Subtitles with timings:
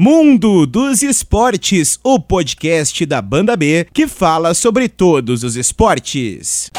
[0.00, 6.70] Mundo dos Esportes, o podcast da Banda B que fala sobre todos os esportes.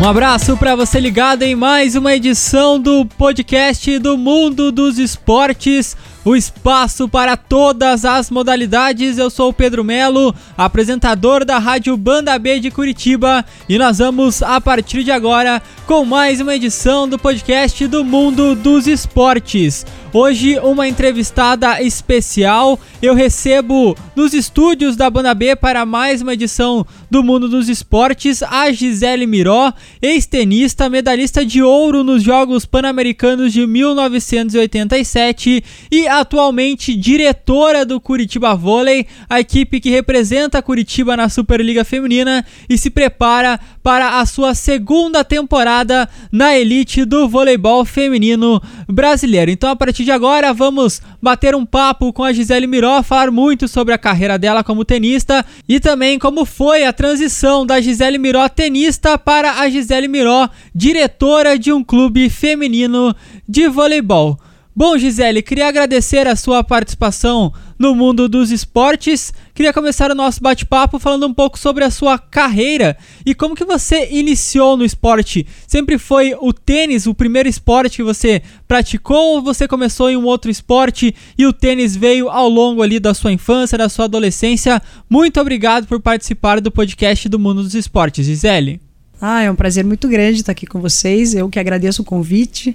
[0.00, 5.96] Um abraço para você ligado em mais uma edição do podcast do Mundo dos Esportes
[6.24, 9.18] o espaço para todas as modalidades.
[9.18, 14.42] Eu sou o Pedro Melo, apresentador da Rádio Banda B de Curitiba, e nós vamos
[14.42, 19.84] a partir de agora com mais uma edição do podcast do Mundo dos Esportes.
[20.14, 22.78] Hoje, uma entrevistada especial.
[23.00, 28.42] Eu recebo nos estúdios da Banda B para mais uma edição do Mundo dos Esportes
[28.42, 37.86] a Gisele Miró, ex-tenista, medalhista de ouro nos Jogos Pan-Americanos de 1987 e atualmente diretora
[37.86, 44.20] do Curitiba Vôlei, a equipe que representa Curitiba na Superliga Feminina e se prepara para
[44.20, 49.50] a sua segunda temporada na elite do voleibol feminino brasileiro.
[49.50, 53.66] Então, a partir de agora, vamos bater um papo com a Gisele Miró, falar muito
[53.68, 58.48] sobre a carreira dela como tenista e também como foi a transição da Gisele Miró
[58.48, 63.14] tenista para a Gisele Miró diretora de um clube feminino
[63.48, 64.38] de voleibol.
[64.74, 67.52] Bom, Gisele, queria agradecer a sua participação
[67.82, 69.34] no mundo dos esportes.
[69.52, 73.64] Queria começar o nosso bate-papo falando um pouco sobre a sua carreira e como que
[73.64, 75.44] você iniciou no esporte.
[75.66, 80.24] Sempre foi o tênis o primeiro esporte que você praticou ou você começou em um
[80.24, 84.80] outro esporte e o tênis veio ao longo ali da sua infância, da sua adolescência?
[85.10, 88.91] Muito obrigado por participar do podcast do Mundo dos Esportes, Gisele.
[89.24, 91.32] Ah, é um prazer muito grande estar aqui com vocês.
[91.32, 92.74] Eu que agradeço o convite.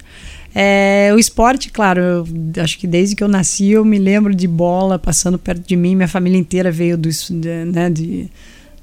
[0.55, 2.25] É, o esporte, claro, eu
[2.63, 5.93] acho que desde que eu nasci eu me lembro de bola passando perto de mim.
[5.93, 8.29] Minha família inteira veio do, de, né, de,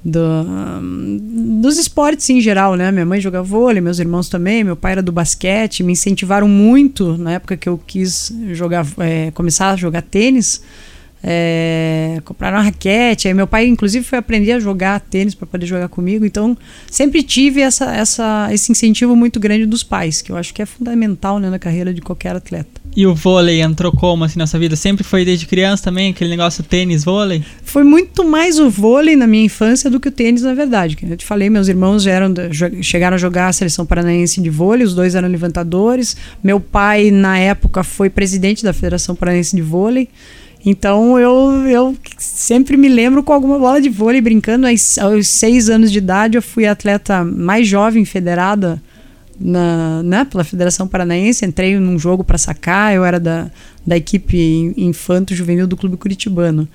[0.03, 2.91] do, um, dos esportes em geral, né?
[2.91, 7.17] Minha mãe jogava vôlei, meus irmãos também, meu pai era do basquete, me incentivaram muito
[7.17, 10.61] na época que eu quis jogar, é, começar a jogar tênis
[11.27, 13.27] é, compraram uma raquete.
[13.27, 16.23] Aí meu pai, inclusive, foi aprender a jogar tênis para poder jogar comigo.
[16.23, 16.55] Então,
[16.89, 20.65] sempre tive essa, essa, esse incentivo muito grande dos pais, que eu acho que é
[20.67, 22.85] fundamental né, na carreira de qualquer atleta.
[22.95, 24.75] E o vôlei entrou como assim na sua vida?
[24.77, 27.43] Sempre foi desde criança também, aquele negócio tênis, vôlei?
[27.63, 30.95] Foi muito mais o vôlei na minha infância do que o tênis, na verdade.
[31.01, 32.33] Eu te falei, meus irmãos eram,
[32.81, 36.15] chegaram a jogar a seleção paranaense de vôlei, os dois eram levantadores.
[36.41, 40.07] Meu pai, na época, foi presidente da Federação Paranaense de Vôlei.
[40.65, 44.65] Então eu, eu sempre me lembro com alguma bola de vôlei brincando.
[44.65, 48.81] Aos, seis anos de idade eu fui atleta mais jovem federada
[49.39, 51.45] na, né, pela Federação Paranaense.
[51.45, 53.51] Entrei num jogo para sacar, eu era da,
[53.85, 56.67] da equipe infanto-juvenil do Clube Curitibano.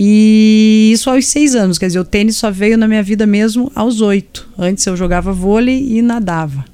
[0.00, 3.72] E isso aos seis anos, quer dizer, o tênis só veio na minha vida mesmo
[3.74, 4.48] aos oito.
[4.56, 6.64] Antes eu jogava vôlei e nadava.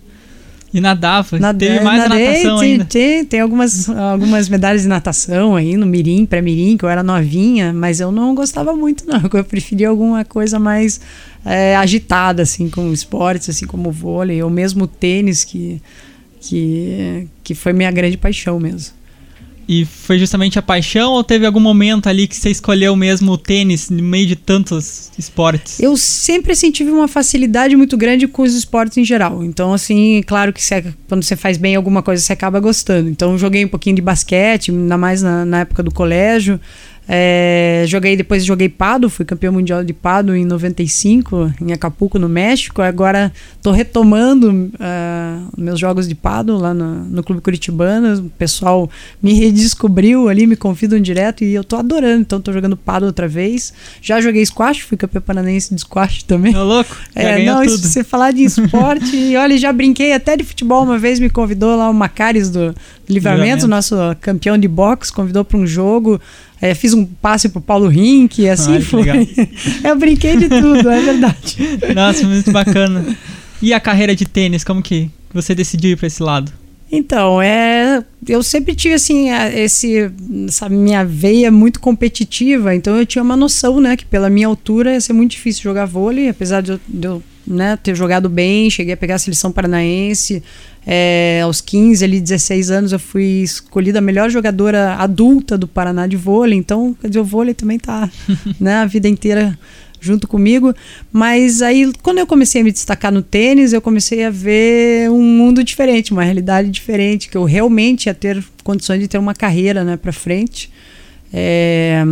[0.74, 2.84] E nadava, Nadei, teve mais nadei, natação tem, ainda.
[2.86, 7.72] Tem, tem algumas, algumas medalhas de natação aí no Mirim, pré-Mirim, que eu era novinha,
[7.72, 11.00] mas eu não gostava muito não, eu preferia alguma coisa mais
[11.44, 15.80] é, agitada, assim, com esportes, assim como o vôlei, ou mesmo o tênis, que,
[16.40, 18.96] que, que foi minha grande paixão mesmo.
[19.68, 23.38] E foi justamente a paixão ou teve algum momento ali que você escolheu mesmo o
[23.38, 25.80] tênis no meio de tantos esportes?
[25.80, 29.42] Eu sempre assim, tive uma facilidade muito grande com os esportes em geral.
[29.42, 33.08] Então, assim, claro que você, quando você faz bem alguma coisa, você acaba gostando.
[33.08, 36.60] Então, joguei um pouquinho de basquete, ainda mais na, na época do colégio.
[37.06, 42.28] É, joguei depois joguei pado, fui campeão mundial de pado em 95 em Acapulco no
[42.28, 42.80] México.
[42.80, 48.26] Agora estou retomando uh, meus jogos de pado lá no, no, clube curitibano.
[48.26, 48.90] O pessoal
[49.22, 52.22] me redescobriu ali, me convidam direto e eu estou adorando.
[52.22, 53.74] Então estou jogando pado outra vez.
[54.00, 56.54] Já joguei squash, fui campeão paranaense de squash também.
[56.54, 56.96] Tá louco?
[57.14, 60.98] É, não, isso, você falar de esporte, e olha, já brinquei até de futebol uma
[60.98, 62.74] vez, me convidou lá o Macares do
[63.08, 63.68] Livramento, Livramento.
[63.68, 66.20] nosso campeão de boxe, convidou para um jogo.
[66.60, 69.04] É, fiz um passe pro Paulo Rink e assim Ai, foi.
[69.84, 71.56] eu brinquei de tudo, é verdade.
[71.94, 73.16] Nossa, muito bacana.
[73.60, 76.52] E a carreira de tênis, como que você decidiu ir para esse lado?
[76.90, 80.10] Então, é, eu sempre tive assim esse,
[80.46, 84.92] essa minha veia muito competitiva, então eu tinha uma noção, né, que pela minha altura
[84.92, 88.70] ia ser muito difícil jogar vôlei, apesar de eu, de eu né, ter jogado bem,
[88.70, 90.42] cheguei a pegar a seleção paranaense,
[90.86, 96.06] é, aos 15, ali, 16 anos, eu fui escolhida a melhor jogadora adulta do Paraná
[96.06, 96.58] de vôlei.
[96.58, 98.10] Então, quer dizer, o vôlei também tá
[98.60, 99.58] né, a vida inteira
[99.98, 100.74] junto comigo.
[101.10, 105.22] Mas aí, quando eu comecei a me destacar no tênis, eu comecei a ver um
[105.22, 109.82] mundo diferente, uma realidade diferente, que eu realmente ia ter condições de ter uma carreira
[109.82, 110.70] né, para frente.
[111.32, 112.04] É,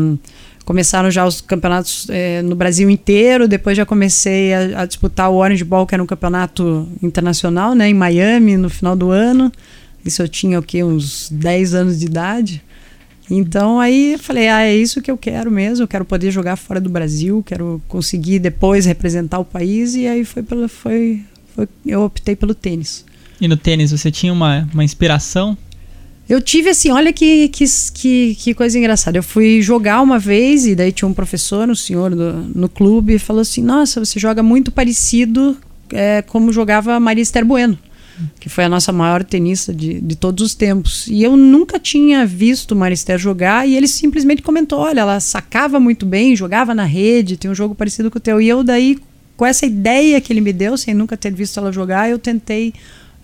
[0.63, 3.47] começaram já os campeonatos é, no Brasil inteiro.
[3.49, 7.89] Depois já comecei a, a, disputar o Orange Ball, que era um campeonato internacional, né,
[7.89, 9.53] em Miami, no final do ano.
[10.05, 10.83] Isso eu tinha o quê?
[10.83, 12.63] Uns 10 anos de idade.
[13.31, 16.81] Então aí falei, ah, é isso que eu quero mesmo, eu quero poder jogar fora
[16.81, 21.23] do Brasil, quero conseguir depois representar o país e aí foi pelo foi,
[21.55, 23.05] foi eu optei pelo tênis.
[23.41, 25.57] E no tênis você tinha uma, uma inspiração?
[26.29, 29.19] Eu tive assim, olha que, que, que, que, coisa engraçada.
[29.19, 33.15] Eu fui jogar uma vez e daí tinha um professor, um senhor do, no clube,
[33.15, 35.57] e falou assim: Nossa, você joga muito parecido
[35.93, 37.77] é, como jogava Maria Esther Bueno,
[38.39, 41.07] que foi a nossa maior tenista de, de todos os tempos.
[41.09, 45.81] E eu nunca tinha visto Maria Esther jogar e ele simplesmente comentou: Olha, ela sacava
[45.81, 48.41] muito bem, jogava na rede, tem um jogo parecido com o teu.
[48.41, 48.97] E eu daí,
[49.37, 52.73] com essa ideia que ele me deu, sem nunca ter visto ela jogar, eu tentei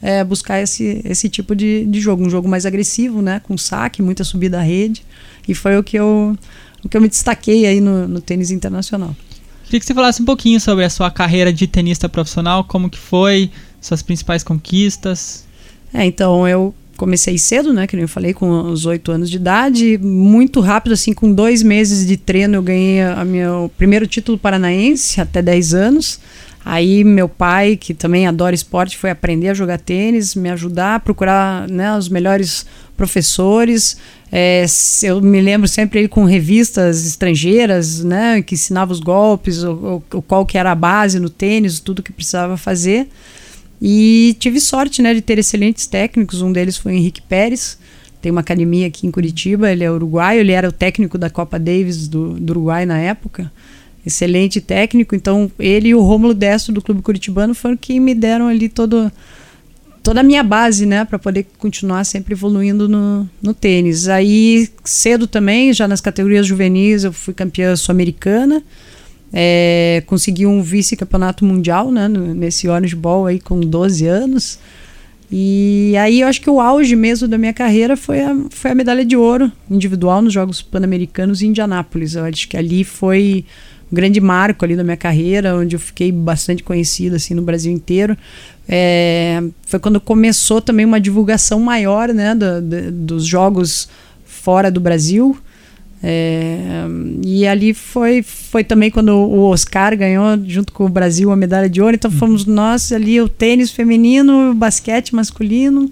[0.00, 4.02] é, buscar esse, esse tipo de, de jogo, um jogo mais agressivo, né, com saque,
[4.02, 5.04] muita subida à rede,
[5.46, 6.36] e foi o que eu,
[6.84, 9.14] o que eu me destaquei aí no, no tênis internacional.
[9.64, 12.98] Queria que você falasse um pouquinho sobre a sua carreira de tenista profissional, como que
[12.98, 13.50] foi,
[13.80, 15.44] suas principais conquistas.
[15.92, 19.98] É, então eu comecei cedo, né, que eu falei, com os oito anos de idade,
[19.98, 25.20] muito rápido, assim, com dois meses de treino eu ganhei a meu primeiro título paranaense,
[25.20, 26.18] até 10 anos,
[26.70, 31.66] Aí meu pai, que também adora esporte, foi aprender a jogar tênis, me ajudar procurar
[31.66, 33.96] né, os melhores professores.
[34.30, 34.66] É,
[35.02, 40.20] eu me lembro sempre ele com revistas estrangeiras, né, que ensinava os golpes, o, o,
[40.20, 43.08] qual que era a base no tênis, tudo que precisava fazer.
[43.80, 46.42] E tive sorte, né, de ter excelentes técnicos.
[46.42, 47.78] Um deles foi o Henrique Pérez,
[48.20, 49.72] tem uma academia aqui em Curitiba.
[49.72, 53.50] Ele é uruguaio, ele era o técnico da Copa Davis do, do Uruguai na época
[54.04, 55.14] excelente técnico.
[55.14, 59.10] Então, ele e o Rômulo Destro do Clube Curitibano foram que me deram ali todo,
[60.02, 64.08] toda a minha base, né, para poder continuar sempre evoluindo no, no tênis.
[64.08, 68.62] Aí, cedo também, já nas categorias juvenis, eu fui campeã sul-americana.
[69.30, 74.58] É, consegui um vice-campeonato mundial, né, no, nesse Orange Ball aí com 12 anos.
[75.30, 78.74] E aí eu acho que o auge mesmo da minha carreira foi a, foi a
[78.74, 82.14] medalha de ouro individual nos Jogos Pan-Americanos em Indianápolis.
[82.14, 83.44] Eu acho que ali foi
[83.90, 87.72] um grande marco ali na minha carreira, onde eu fiquei bastante conhecida assim no Brasil
[87.72, 88.16] inteiro.
[88.68, 93.88] É, foi quando começou também uma divulgação maior né, do, do, dos jogos
[94.24, 95.36] fora do Brasil.
[96.02, 96.86] É,
[97.24, 101.68] e ali foi, foi também quando o Oscar ganhou, junto com o Brasil, a medalha
[101.68, 101.94] de ouro.
[101.94, 105.90] Então fomos nós ali, o tênis feminino, o basquete masculino.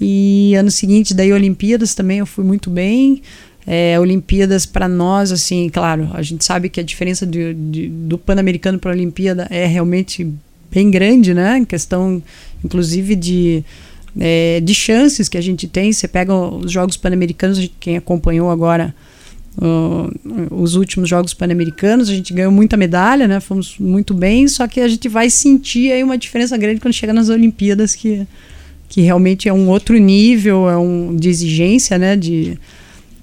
[0.00, 3.22] E ano seguinte, daí Olimpíadas também eu fui muito bem
[3.72, 8.18] é, Olimpíadas para nós, assim, claro, a gente sabe que a diferença de, de, do
[8.18, 10.28] Pan-Americano para a Olimpíada é realmente
[10.68, 11.58] bem grande, né?
[11.58, 12.20] Em questão,
[12.64, 13.62] inclusive, de,
[14.18, 15.92] é, de chances que a gente tem.
[15.92, 18.92] Você pega os Jogos Pan-Americanos, quem acompanhou agora
[19.56, 23.38] uh, os últimos Jogos Pan-Americanos, a gente ganhou muita medalha, né?
[23.38, 27.12] Fomos muito bem, só que a gente vai sentir aí uma diferença grande quando chega
[27.12, 28.26] nas Olimpíadas, que,
[28.88, 32.16] que realmente é um outro nível, é um de exigência, né?
[32.16, 32.58] De,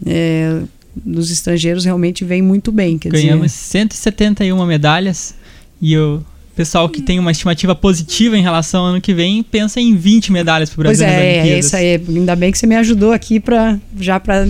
[0.06, 0.62] é,
[0.96, 2.98] dos estrangeiros realmente vem muito bem.
[2.98, 3.88] Ganhamos dizer...
[3.88, 5.36] 171 medalhas
[5.82, 6.24] e o
[6.58, 10.32] pessoal que tem uma estimativa positiva em relação ao ano que vem pensa em 20
[10.32, 12.02] medalhas para o Brasil pois é, é isso aí.
[12.10, 14.48] Ainda bem que você me ajudou aqui para já para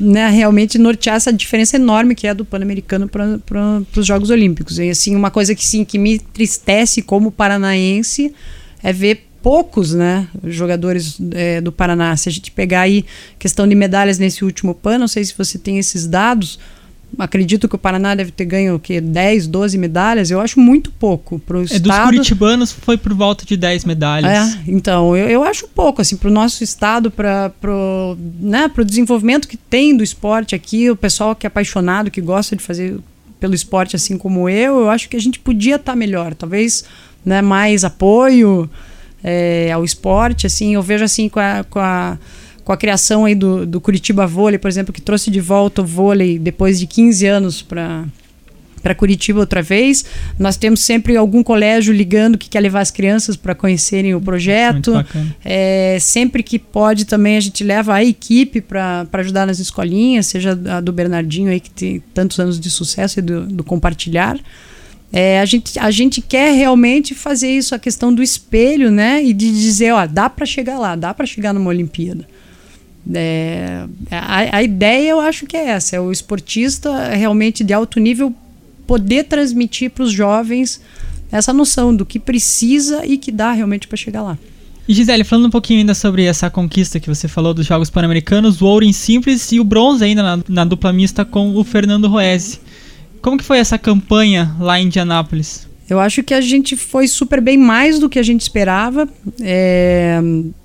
[0.00, 4.78] né, realmente nortear essa diferença enorme que é do Pan-Americano para os Jogos Olímpicos.
[4.78, 8.32] E assim, uma coisa que sim que me tristece como paranaense
[8.82, 12.16] é ver poucos né, jogadores é, do Paraná.
[12.16, 13.04] Se a gente pegar aí
[13.38, 16.58] questão de medalhas nesse último PAN, não sei se você tem esses dados.
[17.18, 19.00] Acredito que o Paraná deve ter ganho o quê?
[19.00, 20.30] 10, 12 medalhas.
[20.30, 21.82] Eu acho muito pouco para o é, estado.
[21.82, 24.54] Dos curitibanos foi por volta de 10 medalhas.
[24.54, 29.48] É, então, eu, eu acho pouco, assim, para o nosso estado, para o né, desenvolvimento
[29.48, 32.98] que tem do esporte aqui, o pessoal que é apaixonado, que gosta de fazer
[33.40, 36.34] pelo esporte assim como eu, eu acho que a gente podia estar tá melhor.
[36.34, 36.84] Talvez
[37.24, 38.70] né, mais apoio,
[39.22, 42.18] é, ao esporte, assim, eu vejo assim com a, com a,
[42.64, 45.84] com a criação aí do, do Curitiba Vôlei, por exemplo, que trouxe de volta o
[45.84, 48.04] vôlei depois de 15 anos para
[48.82, 50.04] para Curitiba outra vez.
[50.38, 54.92] Nós temos sempre algum colégio ligando que quer levar as crianças para conhecerem o projeto.
[55.44, 60.58] É, sempre que pode também a gente leva a equipe para ajudar nas escolinhas, seja
[60.70, 64.38] a do Bernardinho aí que tem tantos anos de sucesso e do, do compartilhar.
[65.12, 69.22] É, a, gente, a gente quer realmente fazer isso, a questão do espelho, né?
[69.22, 72.26] E de dizer, ó, dá para chegar lá, dá para chegar numa Olimpíada.
[73.12, 77.98] É, a, a ideia eu acho que é essa, é o esportista realmente de alto
[77.98, 78.32] nível
[78.86, 80.80] poder transmitir para os jovens
[81.32, 84.38] essa noção do que precisa e que dá realmente para chegar lá.
[84.88, 88.60] E Gisele, falando um pouquinho ainda sobre essa conquista que você falou dos Jogos Pan-Americanos,
[88.60, 92.08] o ouro em simples e o bronze ainda na, na dupla mista com o Fernando
[92.08, 92.58] Roese.
[93.20, 95.68] Como que foi essa campanha lá em Indianápolis?
[95.88, 99.08] Eu acho que a gente foi super bem mais do que a gente esperava.
[99.40, 100.20] É,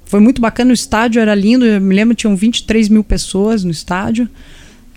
[0.05, 3.71] foi muito bacana, o estádio era lindo, eu me lembro tinham 23 mil pessoas no
[3.71, 4.29] estádio.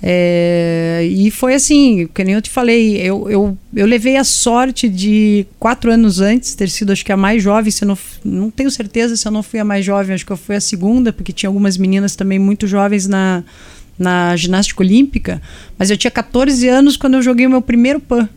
[0.01, 4.89] É, e foi assim, que nem eu te falei, eu, eu, eu levei a sorte
[4.89, 8.71] de quatro anos antes ter sido, acho que a mais jovem, se não, não tenho
[8.71, 11.33] certeza se eu não fui a mais jovem, acho que eu fui a segunda, porque
[11.33, 13.43] tinha algumas meninas também muito jovens na,
[13.99, 15.43] na ginástica olímpica,
[15.79, 18.29] mas eu tinha 14 anos quando eu joguei o meu primeiro PAN.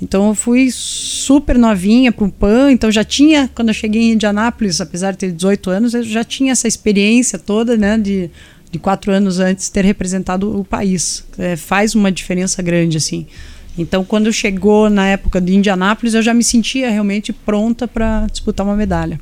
[0.00, 4.12] Então eu fui super novinha para o PAN, então já tinha, quando eu cheguei em
[4.12, 8.28] Indianápolis, apesar de ter 18 anos, eu já tinha essa experiência toda, né, de
[8.72, 11.24] de quatro anos antes ter representado o país.
[11.36, 13.26] É, faz uma diferença grande, assim.
[13.76, 18.66] Então, quando chegou na época de Indianápolis, eu já me sentia realmente pronta para disputar
[18.66, 19.20] uma medalha.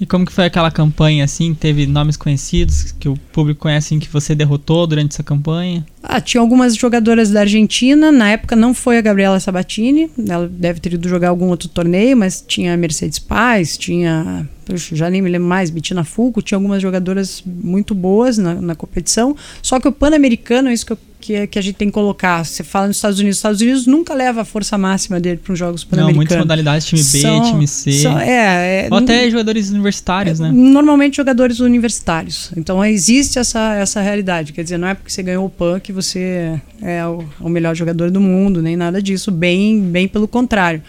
[0.00, 1.54] E como que foi aquela campanha, assim?
[1.54, 5.86] Teve nomes conhecidos que o público conhece, assim, que você derrotou durante essa campanha?
[6.02, 8.12] Ah, tinha algumas jogadoras da Argentina.
[8.12, 10.10] Na época não foi a Gabriela Sabatini.
[10.28, 14.96] Ela deve ter ido jogar algum outro torneio, mas tinha a Mercedes Paz, tinha puxa,
[14.96, 19.34] já nem me lembro mais, Bettina Fulco, tinha algumas jogadoras muito boas na, na competição.
[19.62, 22.44] Só que o Pan-Americano, isso que, eu, que, que, a gente tem que colocar.
[22.44, 25.52] Você fala nos Estados Unidos, os Estados Unidos nunca leva a força máxima dele para
[25.52, 26.14] os Jogos Pan-Americanos.
[26.14, 27.92] Não, muitas modalidades, time B, são, time C.
[27.92, 30.52] São, é, é, Ou até jogadores universitários, né?
[30.52, 32.52] Normalmente jogadores universitários.
[32.56, 34.52] Então existe essa, essa realidade.
[34.52, 37.74] Quer dizer, não é porque você ganhou o PAN que você é o, o melhor
[37.74, 39.32] jogador do mundo, nem nada disso.
[39.32, 40.80] Bem, bem pelo contrário.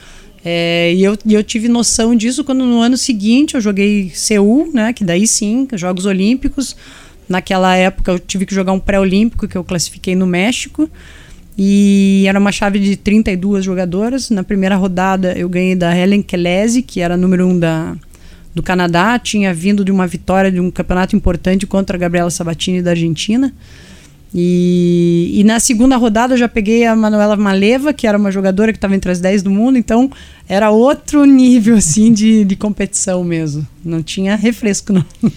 [0.45, 4.93] É, e eu, eu tive noção disso quando no ano seguinte eu joguei Seul, né?
[4.93, 6.75] Que daí sim, Jogos Olímpicos.
[7.27, 10.89] Naquela época eu tive que jogar um pré-olímpico que eu classifiquei no México.
[11.57, 14.29] E era uma chave de 32 jogadoras.
[14.29, 17.95] Na primeira rodada eu ganhei da Helen Kelese, que era número um da,
[18.53, 19.17] do Canadá.
[19.17, 23.53] Tinha vindo de uma vitória de um campeonato importante contra a Gabriela Sabatini da Argentina.
[24.33, 28.73] E, e, na segunda rodada eu já peguei a Manuela Maleva, que era uma jogadora
[28.73, 30.11] que estava entre as 10 do mundo, então
[30.49, 33.65] era outro nível assim de, de competição mesmo.
[33.83, 35.05] Não tinha refresco, não.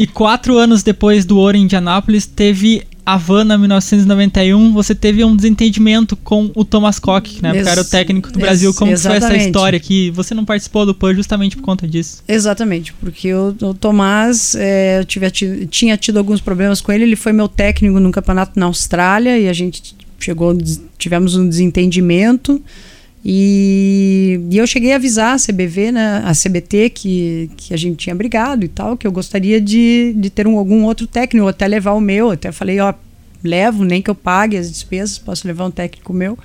[0.00, 6.16] E quatro anos depois do ouro em Indianápolis, teve Havana 1991, você teve um desentendimento
[6.16, 8.72] com o Thomas Koch, época era o técnico do Brasil.
[8.72, 12.22] Como foi essa história que você não participou do PAN justamente por conta disso?
[12.26, 15.30] Exatamente, porque o, o Tomás, é, eu tive,
[15.66, 19.50] tinha tido alguns problemas com ele, ele foi meu técnico no campeonato na Austrália e
[19.50, 20.56] a gente chegou,
[20.96, 22.62] tivemos um desentendimento.
[23.24, 27.96] E, e, eu cheguei a avisar a CBV, né, a CBT, que, que a gente
[27.96, 31.66] tinha brigado e tal, que eu gostaria de, de ter um, algum outro técnico, até
[31.66, 32.30] levar o meu.
[32.30, 32.94] Até falei, ó,
[33.44, 36.38] levo, nem que eu pague as despesas, posso levar um técnico meu.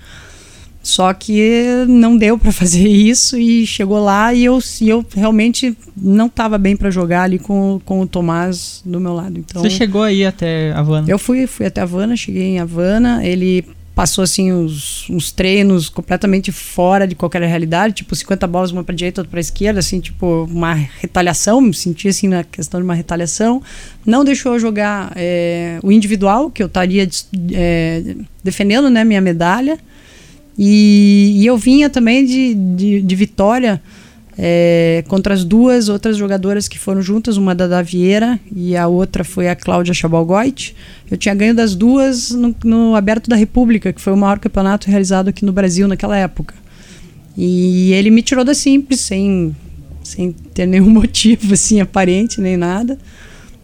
[0.83, 5.75] Só que não deu para fazer isso e chegou lá e eu, e eu realmente
[5.97, 9.39] não estava bem para jogar ali com, com o Tomás do meu lado.
[9.39, 11.09] Então, Você chegou aí até Havana?
[11.09, 13.25] Eu fui, fui até Havana, cheguei em Havana.
[13.25, 13.65] Ele
[13.95, 18.93] passou assim uns, uns, treinos completamente fora de qualquer realidade, tipo 50 bolas uma para
[18.93, 22.93] direita, outra para esquerda, assim, tipo uma retaliação, me senti assim na questão de uma
[22.93, 23.63] retaliação.
[24.05, 27.09] Não deixou eu jogar é, o individual, que eu estaria
[27.53, 29.79] é, defendendo, né, minha medalha.
[30.57, 33.81] E, e eu vinha também de, de, de vitória
[34.37, 39.23] é, contra as duas outras jogadoras que foram juntas, uma da Davieira e a outra
[39.23, 40.75] foi a Cláudia Chabalgoit.
[41.09, 44.89] Eu tinha ganho das duas no, no, Aberto da República, que foi o maior campeonato
[44.89, 46.53] realizado aqui no Brasil naquela época.
[47.37, 49.55] E ele me tirou da simples, sem,
[50.03, 52.97] sem ter nenhum motivo assim aparente nem nada.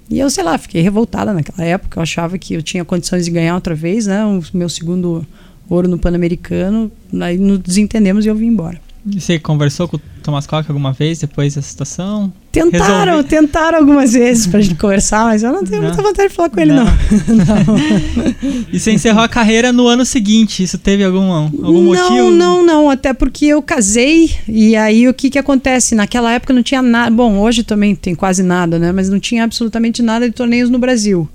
[0.09, 1.99] E eu, sei lá, fiquei revoltada naquela época.
[1.99, 4.25] Eu achava que eu tinha condições de ganhar outra vez, né?
[4.25, 5.25] O meu segundo
[5.69, 6.91] ouro no Pan-Americano.
[7.21, 8.90] Aí nos desentendemos e eu vim embora.
[9.05, 12.31] Você conversou com o Thomas Koch alguma vez depois dessa situação?
[12.51, 13.29] Tentaram, Resolvi...
[13.29, 15.87] tentaram algumas vezes pra gente conversar, mas eu não tenho não.
[15.87, 16.85] muita vontade de falar com ele, não.
[16.85, 16.93] não.
[17.35, 18.65] não.
[18.71, 22.29] e você encerrou a carreira no ano seguinte, isso teve algum, algum motivo?
[22.29, 25.95] Não, não, não, até porque eu casei e aí o que que acontece?
[25.95, 28.91] Naquela época não tinha nada, bom, hoje também tem quase nada, né?
[28.91, 31.27] Mas não tinha absolutamente nada de torneios no Brasil.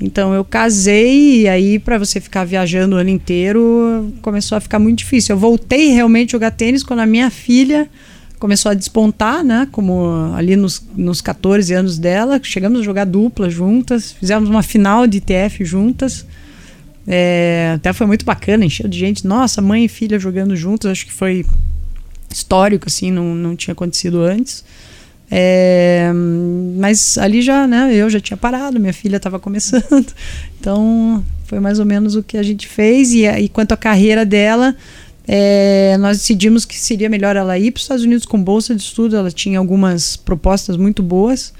[0.00, 4.78] Então eu casei e aí para você ficar viajando o ano inteiro começou a ficar
[4.78, 5.34] muito difícil.
[5.34, 7.88] Eu voltei realmente a jogar tênis quando a minha filha
[8.38, 9.66] começou a despontar, né?
[9.72, 15.06] Como ali nos, nos 14 anos dela, chegamos a jogar dupla juntas, fizemos uma final
[15.06, 16.26] de ITF juntas.
[17.06, 19.26] É, até foi muito bacana, encheu de gente.
[19.26, 21.46] Nossa, mãe e filha jogando juntas, acho que foi
[22.30, 24.64] histórico, assim, não, não tinha acontecido antes.
[25.36, 26.12] É,
[26.76, 30.06] mas ali já, né, eu já tinha parado, minha filha estava começando.
[30.60, 33.12] Então, foi mais ou menos o que a gente fez.
[33.12, 34.74] E, e quanto à carreira dela,
[35.28, 38.80] é, nós decidimos que seria melhor ela ir para os Estados Unidos com bolsa de
[38.80, 39.14] estudo.
[39.14, 41.52] Ela tinha algumas propostas muito boas.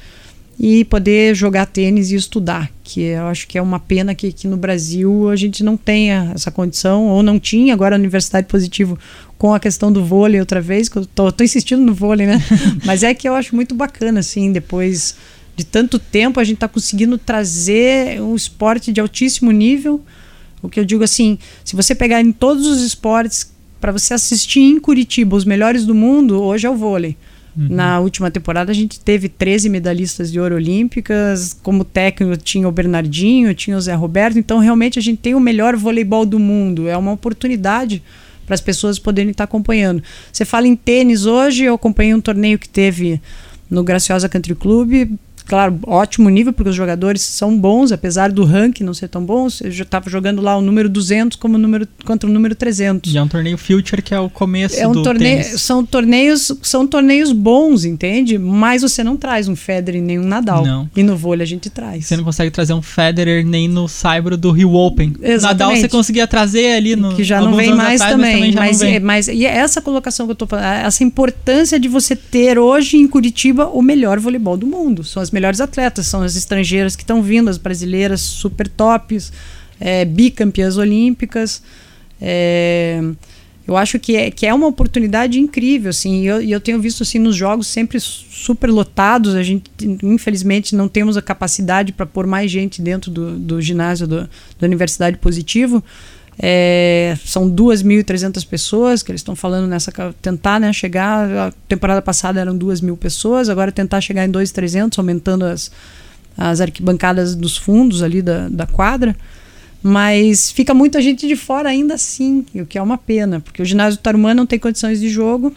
[0.59, 4.47] e poder jogar tênis e estudar, que eu acho que é uma pena que aqui
[4.47, 8.97] no Brasil a gente não tenha essa condição, ou não tinha, agora a Universidade Positivo
[9.38, 12.43] com a questão do vôlei outra vez, que eu tô, tô insistindo no vôlei, né?
[12.85, 15.17] Mas é que eu acho muito bacana, assim, depois
[15.57, 20.03] de tanto tempo a gente está conseguindo trazer um esporte de altíssimo nível,
[20.62, 24.61] o que eu digo assim, se você pegar em todos os esportes para você assistir
[24.61, 27.17] em Curitiba os melhores do mundo, hoje é o vôlei.
[27.57, 27.69] Uhum.
[27.71, 32.73] Na última temporada a gente teve 13 medalhistas de ouro olímpicas, como técnico tinha o
[32.73, 36.88] Bernardinho, tinha o Zé Roberto, então realmente a gente tem o melhor voleibol do mundo.
[36.88, 38.03] É uma oportunidade
[38.47, 40.03] para as pessoas poderem estar acompanhando.
[40.33, 43.21] Você fala em tênis hoje, eu acompanhei um torneio que teve
[43.71, 45.11] no Graciosa Country Club,
[45.47, 49.47] claro, ótimo nível, porque os jogadores são bons, apesar do ranking não ser tão bom.
[49.63, 53.13] Eu já estava jogando lá o número 200 como número, contra o número 300.
[53.13, 55.63] E é um torneio Future que é o começo é um do torneio, tênis.
[55.63, 58.39] São torneios, são torneios bons, entende?
[58.39, 60.65] Mas você não traz um Federer nem um Nadal.
[60.65, 60.91] Não.
[60.97, 62.07] E no vôlei a gente traz.
[62.07, 65.15] Você não consegue trazer um Federer nem no Saibro do Rio Open.
[65.21, 65.43] Exatamente.
[65.43, 68.55] Nadal você conseguia trazer ali no Que já não vem mais atrás, também.
[68.55, 71.79] Mas, também mas, é- mas e é essa colocação que eu tô falando, essa importância
[71.79, 75.05] de você ter hoje em Curitiba o melhor voleibol do mundo.
[75.05, 79.33] São as melhores atletas, são as estrangeiras que estão vindo, as brasileiras super tops,
[79.81, 81.61] é, bicampeãs olímpicas.
[82.21, 83.03] É,
[83.67, 87.03] eu acho que é, que é uma oportunidade incrível, assim, e eu, eu tenho visto
[87.03, 89.35] assim nos jogos sempre super lotados.
[89.35, 89.71] A gente,
[90.03, 94.67] infelizmente, não temos a capacidade para pôr mais gente dentro do, do ginásio do, da
[94.67, 95.83] Universidade Positivo.
[96.38, 101.31] É, são 2.300 pessoas que eles estão falando nessa tentar né, chegar.
[101.31, 105.71] A temporada passada eram 2 mil pessoas, agora tentar chegar em 2.300, aumentando as,
[106.37, 109.17] as arquibancadas dos fundos ali da, da quadra.
[109.83, 113.61] Mas fica muita gente de fora ainda assim, e o que é uma pena, porque
[113.61, 115.55] o ginásio Tarumã não tem condições de jogo,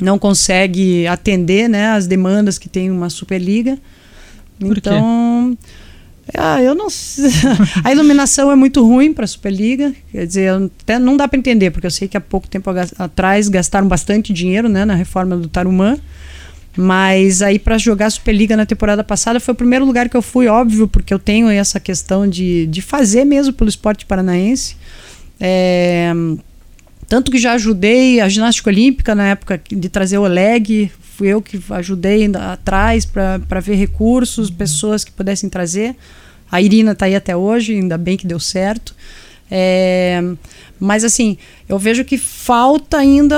[0.00, 3.78] não consegue atender né, as demandas que tem uma Superliga.
[4.58, 4.90] Por quê?
[6.32, 6.86] Ah, eu não.
[7.84, 9.94] A iluminação é muito ruim para a Superliga.
[10.10, 13.48] Quer dizer, até não dá para entender, porque eu sei que há pouco tempo atrás
[13.48, 15.98] gastaram bastante dinheiro né, na reforma do Tarumã.
[16.76, 20.48] Mas aí para jogar Superliga na temporada passada foi o primeiro lugar que eu fui,
[20.48, 24.76] óbvio, porque eu tenho essa questão de, de fazer mesmo pelo esporte paranaense.
[25.38, 26.12] É,
[27.06, 31.40] tanto que já ajudei a ginástica olímpica na época de trazer o Oleg, fui eu
[31.40, 35.94] que ajudei atrás para ver recursos, pessoas que pudessem trazer.
[36.50, 38.94] A Irina está aí até hoje, ainda bem que deu certo.
[39.50, 40.20] É,
[40.80, 41.36] mas assim,
[41.68, 43.36] eu vejo que falta ainda.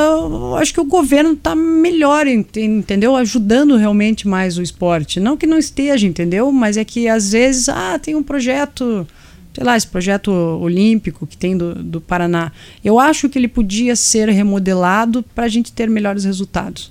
[0.58, 3.14] Acho que o governo está melhor, ente- entendeu?
[3.16, 5.20] Ajudando realmente mais o esporte.
[5.20, 6.50] Não que não esteja, entendeu?
[6.52, 9.06] Mas é que às vezes, ah, tem um projeto,
[9.52, 12.52] sei lá, esse projeto olímpico que tem do, do Paraná.
[12.84, 16.90] Eu acho que ele podia ser remodelado para a gente ter melhores resultados.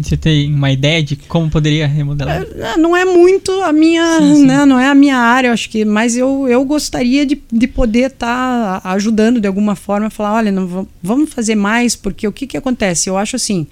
[0.00, 2.42] Você tem uma ideia de como poderia remodelar?
[2.56, 4.46] É, Não é muito a minha, Sim, sim.
[4.46, 8.10] né, não é a minha área, acho que, mas eu, eu gostaria de, de poder
[8.10, 12.46] estar ajudando de alguma forma, falar, olha, não, va- vamos fazer mais, porque o que
[12.46, 13.10] que acontece?
[13.10, 13.66] Eu acho assim,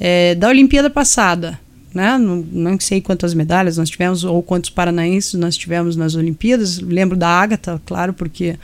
[0.00, 1.58] é, da Olimpíada passada,
[1.94, 6.78] né, não, não sei quantas medalhas nós tivemos ou quantos paranaenses nós tivemos nas Olimpíadas,
[6.80, 8.56] lembro da Ágata, claro, porque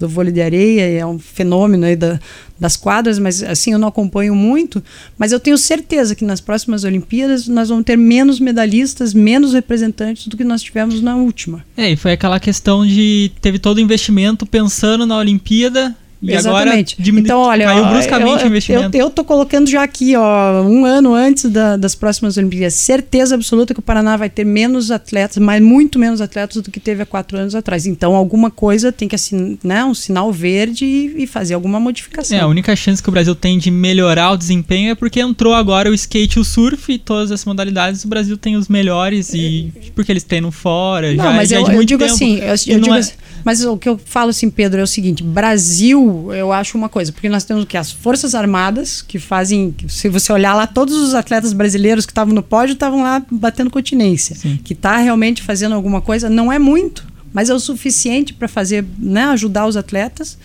[0.00, 2.18] do vôlei de areia, é um fenômeno aí da,
[2.58, 4.82] das quadras, mas assim eu não acompanho muito,
[5.18, 10.26] mas eu tenho certeza que nas próximas Olimpíadas nós vamos ter menos medalhistas, menos representantes
[10.26, 11.62] do que nós tivemos na última.
[11.76, 16.96] É, e foi aquela questão de teve todo o investimento pensando na Olimpíada e Exatamente.
[17.00, 18.96] agora então, olha, caiu bruscamente eu, o investimento.
[18.96, 22.74] Eu, eu tô colocando já aqui, ó, um ano antes da- das próximas Olimpíadas.
[22.74, 26.78] Certeza absoluta que o Paraná vai ter menos atletas, mas muito menos atletas do que
[26.78, 27.86] teve há quatro anos atrás.
[27.86, 32.36] Então, alguma coisa tem que assinar, né, um sinal verde e, e fazer alguma modificação.
[32.36, 35.54] É, a única chance que o Brasil tem de melhorar o desempenho é porque entrou
[35.54, 39.32] agora o skate e o surf e todas as modalidades o Brasil tem os melhores
[39.32, 42.14] e porque eles treinam fora, Não, já, mas já é eu, de eu digo tempo.
[42.14, 43.12] assim, eu, eu digo é- assim,
[43.44, 47.12] mas o que eu falo assim, Pedro, é o seguinte: Brasil, eu acho uma coisa,
[47.12, 50.94] porque nós temos o que as Forças Armadas que fazem, se você olhar lá, todos
[50.96, 54.58] os atletas brasileiros que estavam no pódio estavam lá batendo continência, Sim.
[54.62, 58.84] que está realmente fazendo alguma coisa, não é muito, mas é o suficiente para fazer,
[58.98, 60.38] né, ajudar os atletas.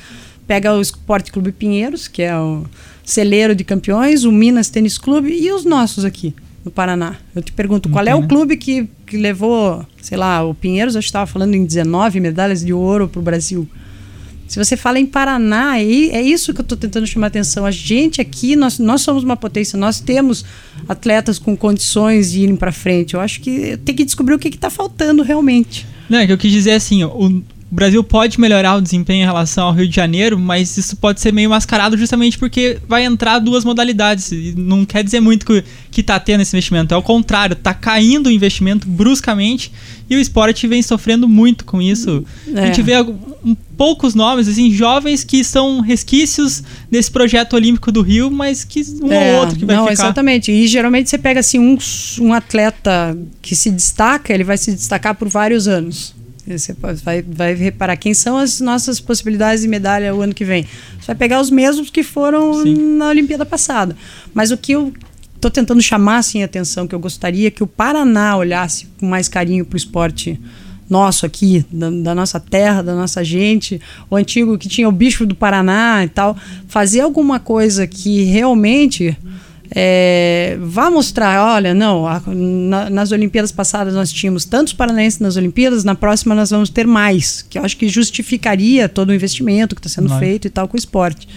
[0.48, 2.66] Pega o Esporte Clube Pinheiros, que é o
[3.04, 7.16] celeiro de campeões, o Minas Tênis Clube e os nossos aqui no Paraná.
[7.36, 8.30] Eu te pergunto, qual é o Entendo.
[8.30, 12.74] clube que, que levou, sei lá, o Pinheiros, eu estava falando em 19 medalhas de
[12.74, 13.70] ouro para o Brasil.
[14.48, 17.66] Se você fala em Paraná, é, isso que eu estou tentando chamar a atenção.
[17.66, 20.46] A gente aqui, nós, nós somos uma potência, nós temos
[20.88, 23.16] atletas com condições de irem para frente.
[23.16, 25.86] Eu acho que tem que descobrir o que está faltando realmente.
[26.08, 29.26] Não, é que eu quis dizer assim, o, o Brasil pode melhorar o desempenho em
[29.26, 33.40] relação ao Rio de Janeiro, mas isso pode ser meio mascarado justamente porque vai entrar
[33.40, 34.32] duas modalidades.
[34.32, 36.94] E não quer dizer muito que, que tá tendo esse investimento.
[36.94, 39.72] É o contrário, tá caindo o investimento bruscamente
[40.08, 42.24] e o esporte vem sofrendo muito com isso.
[42.54, 42.60] É.
[42.60, 48.04] A gente vê um, poucos nomes, assim, jovens que são resquícios desse projeto olímpico do
[48.04, 49.94] Rio, mas que um é, ou outro que vai não, ficar.
[49.94, 50.52] Exatamente.
[50.52, 51.78] E geralmente você pega assim um,
[52.22, 56.14] um atleta que se destaca, ele vai se destacar por vários anos.
[56.48, 60.64] Você vai, vai reparar quem são as nossas possibilidades de medalha o ano que vem.
[61.00, 62.98] Você vai pegar os mesmos que foram Sim.
[62.98, 63.96] na Olimpíada passada.
[64.34, 64.94] Mas o que eu
[65.36, 69.28] estou tentando chamar assim, a atenção, que eu gostaria que o Paraná olhasse com mais
[69.28, 70.40] carinho para o esporte
[70.90, 75.26] nosso aqui, da, da, nossa terra, da nossa gente, o antigo que tinha o bicho
[75.26, 79.18] do Paraná e tal, fazer alguma coisa que realmente
[79.74, 85.36] é, vá mostrar, olha, não, a, na, nas Olimpíadas passadas nós tínhamos tantos paranaenses nas
[85.36, 89.76] Olimpíadas, na próxima nós vamos ter mais, que eu acho que justificaria todo o investimento
[89.76, 91.28] que está sendo feito e tal com o esporte.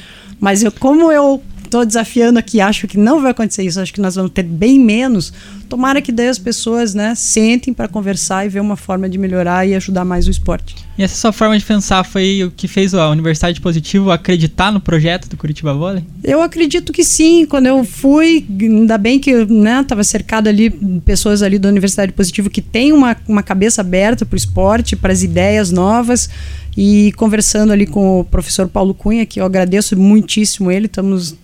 [0.40, 4.00] Mas eu, como eu estou desafiando aqui, acho que não vai acontecer isso, acho que
[4.00, 5.32] nós vamos ter bem menos.
[5.68, 9.66] Tomara que daí as pessoas né, sentem para conversar e ver uma forma de melhorar
[9.66, 10.74] e ajudar mais o esporte.
[10.96, 14.80] E essa sua forma de pensar foi o que fez a Universidade Positivo acreditar no
[14.80, 16.02] projeto do Curitiba Vôlei?
[16.24, 17.46] Eu acredito que sim.
[17.46, 20.70] Quando eu fui, ainda bem que né, estava cercado ali
[21.04, 25.12] pessoas ali da Universidade Positivo que têm uma, uma cabeça aberta para o esporte, para
[25.12, 26.28] as ideias novas
[26.76, 31.36] e conversando ali com o professor Paulo Cunha, que eu agradeço muitíssimo ele, estamos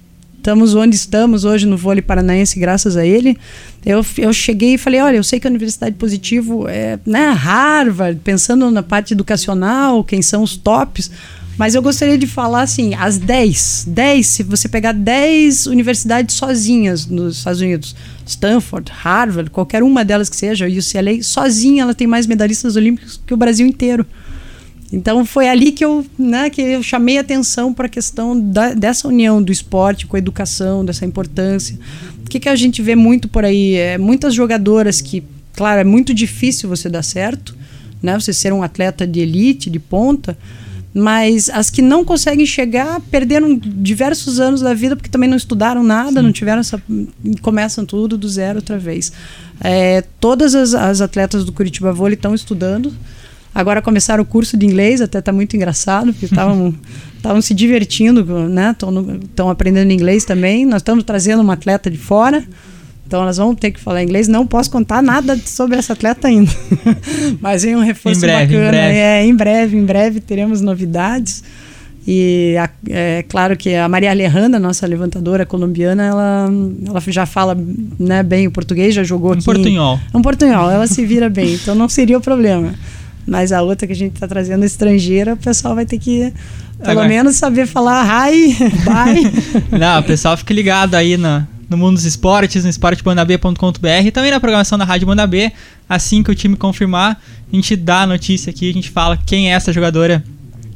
[0.44, 3.35] estamos onde estamos hoje no vôlei paranaense graças a ele.
[3.85, 8.20] Eu, eu cheguei e falei, olha, eu sei que a Universidade Positivo é né, Harvard,
[8.22, 11.11] pensando na parte educacional, quem são os tops,
[11.57, 17.07] mas eu gostaria de falar assim, as 10, 10, se você pegar 10 universidades sozinhas
[17.07, 22.26] nos Estados Unidos, Stanford, Harvard, qualquer uma delas que seja, UCLA, sozinha ela tem mais
[22.26, 24.04] medalhistas olímpicos que o Brasil inteiro.
[24.92, 29.09] Então foi ali que eu, né, que eu chamei atenção para a questão da, dessa
[29.09, 31.79] união do esporte com a educação, dessa importância.
[32.25, 33.75] O que, que a gente vê muito por aí?
[33.75, 35.23] É, muitas jogadoras que,
[35.55, 37.57] claro, é muito difícil você dar certo,
[38.03, 40.37] né, você ser um atleta de elite, de ponta,
[40.94, 45.83] mas as que não conseguem chegar perderam diversos anos da vida porque também não estudaram
[45.83, 46.23] nada, Sim.
[46.23, 46.81] não tiveram essa.
[47.42, 49.12] começam tudo do zero outra vez.
[49.61, 52.94] É, todas as, as atletas do Curitiba Vôlei estão estudando.
[53.54, 56.74] Agora começaram o curso de inglês, até está muito engraçado, porque estavam
[57.16, 58.74] estavam se divertindo, né?
[59.22, 60.66] Estão aprendendo inglês também.
[60.66, 62.42] Nós estamos trazendo uma atleta de fora.
[63.06, 64.26] Então elas vão ter que falar inglês.
[64.26, 66.50] Não posso contar nada sobre essa atleta ainda.
[67.40, 68.66] Mas vem um reforço em breve, bacana.
[68.66, 68.98] Em breve.
[68.98, 71.44] É, em breve, em breve teremos novidades.
[72.06, 76.50] E a, é claro que a Maria Alejandra, nossa levantadora colombiana, ela,
[76.86, 77.56] ela já fala
[77.98, 79.44] né, bem o português, já jogou um aqui.
[79.44, 79.98] Portunhol.
[80.12, 80.70] Um portunhol.
[80.70, 82.74] Ela se vira bem, então não seria o problema.
[83.26, 86.32] Mas a outra que a gente está trazendo estrangeira, o pessoal vai ter que
[86.78, 87.08] pelo Agora.
[87.08, 89.78] menos saber falar hi, bye.
[89.78, 94.30] Não, o pessoal fica ligado aí no, no mundo dos esportes, no esportebandab.com.br e também
[94.30, 95.50] na programação da Rádio Banda B.
[95.88, 99.50] Assim que o time confirmar, a gente dá a notícia aqui, a gente fala quem
[99.50, 100.22] é essa jogadora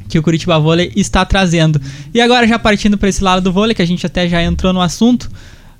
[0.08, 1.80] que o Curitiba Vôlei está trazendo.
[2.14, 4.72] E agora já partindo para esse lado do vôlei, que a gente até já entrou
[4.72, 5.30] no assunto.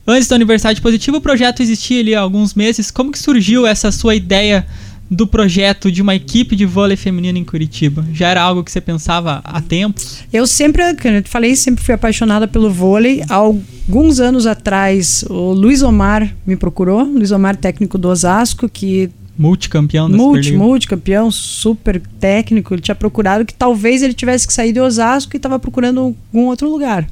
[0.07, 2.91] Antes da Universidade Positiva, o projeto existia ali há alguns meses.
[2.91, 4.67] Como que surgiu essa sua ideia
[5.11, 8.05] do projeto de uma equipe de vôlei feminino em Curitiba?
[8.13, 10.25] Já era algo que você pensava há tempos?
[10.33, 13.23] Eu sempre, como eu te falei, sempre fui apaixonada pelo vôlei.
[13.29, 19.11] Há alguns anos atrás, o Luiz Omar me procurou, Luiz Omar, técnico do Osasco, que
[19.39, 24.73] multicampeão da multi, multicampeão, super técnico, ele tinha procurado que talvez ele tivesse que sair
[24.73, 27.07] de Osasco e estava procurando algum outro lugar.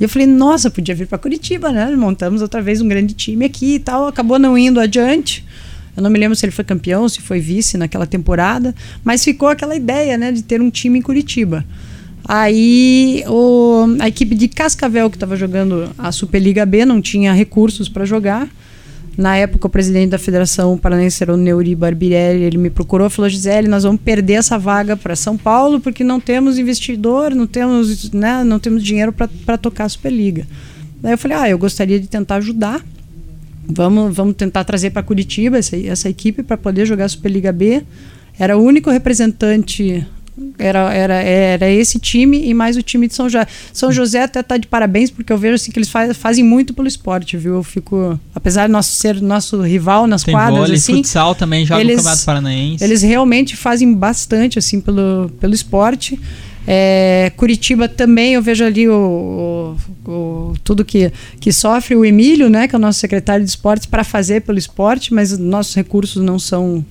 [0.00, 1.94] E eu falei, nossa, podia vir para Curitiba, né?
[1.94, 4.08] Montamos outra vez um grande time aqui e tal.
[4.08, 5.44] Acabou não indo adiante.
[5.96, 8.74] Eu não me lembro se ele foi campeão, se foi vice naquela temporada,
[9.04, 11.64] mas ficou aquela ideia, né, de ter um time em Curitiba.
[12.24, 17.88] Aí o, a equipe de Cascavel que estava jogando a Superliga B não tinha recursos
[17.88, 18.48] para jogar.
[19.16, 22.44] Na época, o presidente da Federação Paranense era o Neuri Barbirelli.
[22.44, 26.04] Ele me procurou e falou: Gisele, nós vamos perder essa vaga para São Paulo porque
[26.04, 30.46] não temos investidor, não temos, né, não temos dinheiro para tocar a Superliga.
[31.02, 32.84] Daí eu falei: Ah, eu gostaria de tentar ajudar.
[33.68, 37.82] Vamos, vamos tentar trazer para Curitiba essa, essa equipe para poder jogar a Superliga B.
[38.38, 40.06] Era o único representante
[40.58, 43.46] era, era, era esse time e mais o time de São José.
[43.72, 46.72] São José até está de parabéns, porque eu vejo assim, que eles faz, fazem muito
[46.72, 47.54] pelo esporte, viu?
[47.56, 48.18] Eu fico.
[48.34, 50.58] Apesar de nosso ser nosso rival nas Tem quadras.
[50.58, 52.84] Vôlei, assim, futsal também joga eles, no Campeonato Paranaense.
[52.84, 56.18] Eles realmente fazem bastante assim pelo, pelo esporte.
[56.72, 59.74] É, Curitiba também, eu vejo ali o,
[60.06, 63.50] o, o, tudo que, que sofre o Emílio, né, que é o nosso secretário de
[63.50, 66.86] esportes, para fazer pelo esporte, mas nossos recursos não são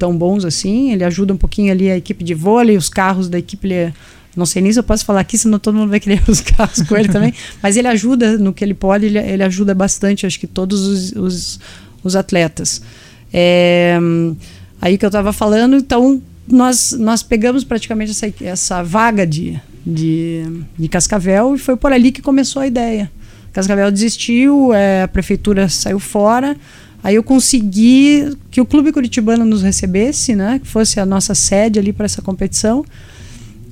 [0.00, 0.90] tão bons assim.
[0.90, 3.68] Ele ajuda um pouquinho ali a equipe de vôlei, os carros da equipe.
[3.68, 3.94] Ele,
[4.34, 6.82] não sei nem se eu posso falar aqui, senão todo mundo vai querer os carros
[6.82, 7.32] com ele também.
[7.62, 11.12] Mas ele ajuda no que ele pode, ele, ele ajuda bastante, acho que todos os,
[11.12, 11.60] os,
[12.02, 12.82] os atletas.
[13.32, 13.96] É,
[14.80, 20.42] aí que eu estava falando, então nós, nós pegamos praticamente essa, essa vaga de, de,
[20.78, 23.10] de Cascavel e foi por ali que começou a ideia.
[23.52, 26.56] Cascavel desistiu, é, a prefeitura saiu fora.
[27.02, 30.58] Aí eu consegui que o Clube Curitibano nos recebesse, né?
[30.58, 32.84] Que fosse a nossa sede ali para essa competição.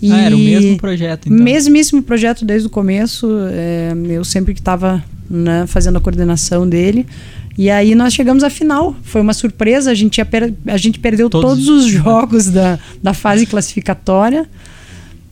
[0.01, 1.43] E ah, era o mesmo projeto, então.
[1.43, 3.27] Mesmíssimo projeto desde o começo.
[3.51, 7.07] É, eu sempre que estava né, fazendo a coordenação dele.
[7.57, 8.95] E aí nós chegamos à final.
[9.03, 9.91] Foi uma surpresa.
[9.91, 14.49] A gente, per a gente perdeu todos, todos os jogos da, da fase classificatória.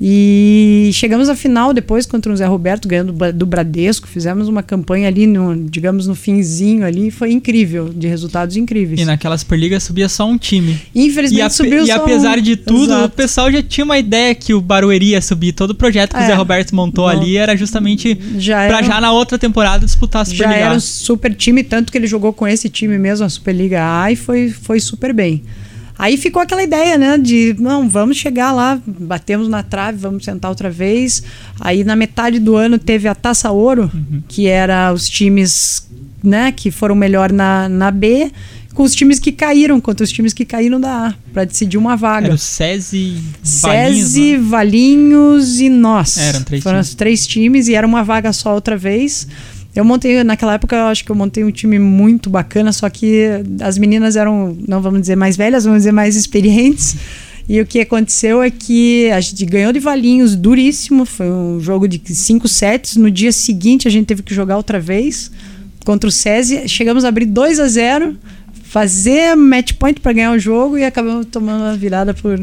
[0.03, 4.09] E chegamos à final depois contra o Zé Roberto, ganhando do Bradesco.
[4.09, 7.11] Fizemos uma campanha ali, no, digamos, no finzinho ali.
[7.11, 8.99] Foi incrível, de resultados incríveis.
[8.99, 10.81] E naquela Superliga subia só um time.
[10.95, 12.43] Infelizmente e subiu e E apesar um...
[12.43, 13.05] de tudo, Exato.
[13.05, 15.53] o pessoal já tinha uma ideia que o Barueri ia subir.
[15.53, 18.83] Todo o projeto que é, o Zé Roberto montou não, ali era justamente já pra
[18.83, 22.07] já na outra temporada disputar a Superliga Já era um super time, tanto que ele
[22.07, 25.43] jogou com esse time mesmo, a Superliga A, e foi, foi super bem.
[26.01, 30.51] Aí ficou aquela ideia, né, de não, vamos chegar lá, batemos na trave, vamos sentar
[30.51, 31.23] outra vez.
[31.61, 34.23] Aí na metade do ano teve a Taça Ouro, uhum.
[34.27, 35.87] que era os times,
[36.25, 38.33] né, que foram melhor na, na B,
[38.73, 41.97] com os times que caíram, contra os times que caíram da A, para decidir uma
[41.97, 42.29] vaga.
[42.29, 43.23] Era o SESI,
[43.61, 44.39] Valinhos, SESI, né?
[44.39, 46.17] Valinhos e nós.
[46.17, 46.89] Eram três Foram times.
[46.89, 49.29] os três times e era uma vaga só outra vez.
[49.75, 53.27] Eu montei, naquela época, eu acho que eu montei um time muito bacana, só que
[53.61, 56.97] as meninas eram, não vamos dizer mais velhas, vamos dizer mais experientes.
[57.49, 61.89] E o que aconteceu é que a gente ganhou de Valinhos duríssimo, foi um jogo
[61.89, 62.97] de cinco sets.
[62.97, 65.31] No dia seguinte a gente teve que jogar outra vez
[65.85, 66.69] contra o SESI.
[66.69, 68.17] Chegamos a abrir 2 a 0
[68.71, 72.41] fazer match point para ganhar o jogo e acabamos tomando a virada por,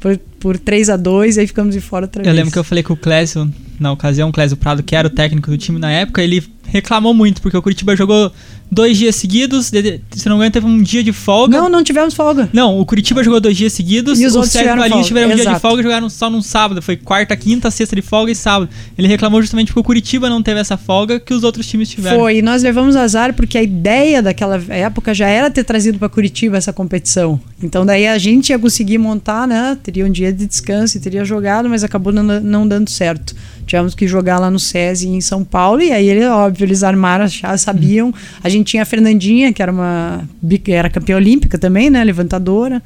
[0.00, 2.34] por, por 3 a 2 e aí ficamos de fora outra eu vez.
[2.34, 3.48] Eu lembro que eu falei com o Clésio,
[3.78, 7.12] na ocasião, o Clésio Prado, que era o técnico do time na época, ele reclamou
[7.12, 8.32] muito, porque o Curitiba jogou
[8.70, 11.58] dois dias seguidos, se não me engano, teve um dia de folga.
[11.58, 12.48] Não, não tivemos folga.
[12.52, 15.46] Não, o Curitiba jogou dois dias seguidos, e os o outros tiveram, tiveram um dia
[15.46, 16.80] de folga e jogaram só num sábado.
[16.80, 18.70] Foi quarta, quinta, sexta de folga e sábado.
[18.96, 22.20] Ele reclamou justamente porque o Curitiba não teve essa folga que os outros times tiveram.
[22.20, 26.08] Foi, e nós levamos azar porque a ideia daquela época já era ter trazido para
[26.08, 27.40] Curitiba essa competição.
[27.60, 29.76] Então daí a gente ia conseguir montar, né?
[29.82, 33.34] Teria um dia de descanso e teria jogado, mas acabou não, não dando certo.
[33.66, 37.26] Tivemos que jogar lá no SESI em São Paulo e aí, ele, óbvio, eles armaram,
[37.28, 38.12] já sabiam.
[38.42, 40.28] A gente tinha a Fernandinha, que era uma
[40.68, 42.82] era campeã olímpica também, né, levantadora.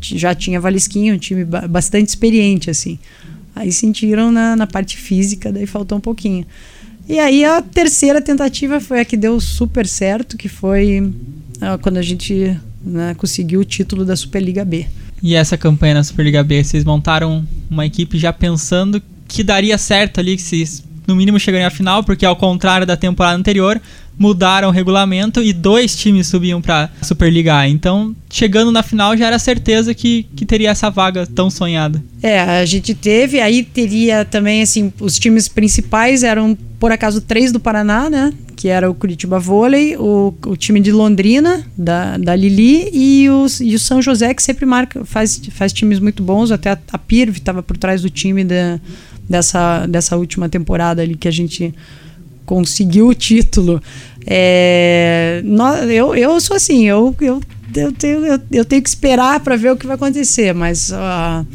[0.00, 2.98] Já tinha Valisquinha, um time bastante experiente assim.
[3.54, 6.44] Aí sentiram na, na parte física, daí faltou um pouquinho.
[7.08, 11.12] E aí a terceira tentativa foi a que deu super certo, que foi
[11.60, 14.86] ah, quando a gente né, conseguiu o título da Superliga B.
[15.24, 20.20] E essa campanha na Superliga B, vocês montaram uma equipe já pensando que daria certo
[20.20, 23.80] ali, que se no mínimo chegariam à final, porque ao contrário da temporada anterior,
[24.18, 27.68] mudaram o regulamento e dois times subiam para Superliga A.
[27.68, 32.02] Então, chegando na final já era certeza que, que teria essa vaga tão sonhada.
[32.22, 37.50] É, a gente teve, aí teria também assim, os times principais eram por acaso três
[37.50, 38.32] do Paraná, né?
[38.56, 43.60] Que era o Curitiba Vôlei, o, o time de Londrina, da, da Lili, e, os,
[43.60, 46.50] e o São José, que sempre marca, faz, faz times muito bons.
[46.50, 47.00] Até a, a
[47.30, 48.80] estava por trás do time da,
[49.28, 51.74] dessa, dessa última temporada ali que a gente
[52.44, 53.82] conseguiu o título.
[54.26, 55.42] É,
[55.90, 57.40] eu, eu sou assim, eu, eu,
[57.74, 61.46] eu, tenho, eu, eu tenho que esperar para ver o que vai acontecer, mas uh,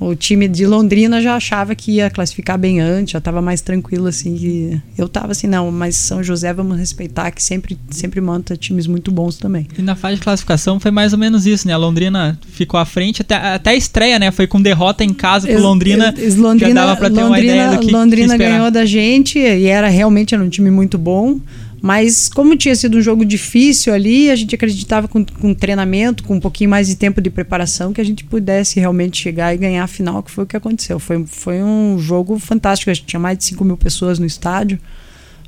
[0.00, 4.06] o time de Londrina já achava que ia classificar bem antes, já estava mais tranquilo
[4.06, 4.80] assim.
[4.96, 9.10] eu estava assim, não, mas São José vamos respeitar, que sempre, sempre monta times muito
[9.10, 9.66] bons também.
[9.76, 11.74] E na fase de classificação foi mais ou menos isso, né?
[11.74, 14.30] A Londrina ficou à frente, até, até a estreia, né?
[14.30, 16.14] Foi com derrota em casa pro Londrina.
[16.16, 18.70] Es, es, Londrina já dava pra ter Londrina, uma ideia do que Londrina que ganhou
[18.70, 21.40] da gente e era realmente era um time muito bom.
[21.80, 26.34] Mas como tinha sido um jogo difícil ali, a gente acreditava com, com treinamento, com
[26.34, 29.84] um pouquinho mais de tempo de preparação, que a gente pudesse realmente chegar e ganhar
[29.84, 30.98] a final, que foi o que aconteceu.
[30.98, 34.78] Foi, foi um jogo fantástico, a gente tinha mais de 5 mil pessoas no estádio,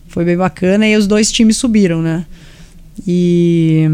[0.06, 2.24] foi bem bacana, e os dois times subiram, né?
[3.06, 3.86] E,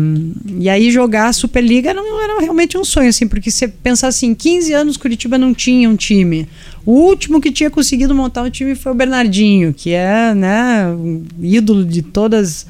[0.59, 4.35] e aí jogar a Superliga não era realmente um sonho, assim, porque você pensar assim,
[4.35, 6.49] 15 anos Curitiba não tinha um time.
[6.85, 11.25] O último que tinha conseguido montar um time foi o Bernardinho, que é, né, um
[11.40, 12.66] ídolo de todas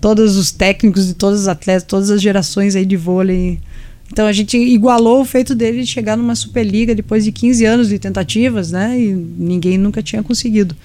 [0.00, 3.58] todos os técnicos de todos os atletas, todas as gerações aí de vôlei.
[4.12, 7.88] Então a gente igualou o feito dele de chegar numa Superliga depois de 15 anos
[7.88, 8.98] de tentativas, né?
[8.98, 10.76] E ninguém nunca tinha conseguido.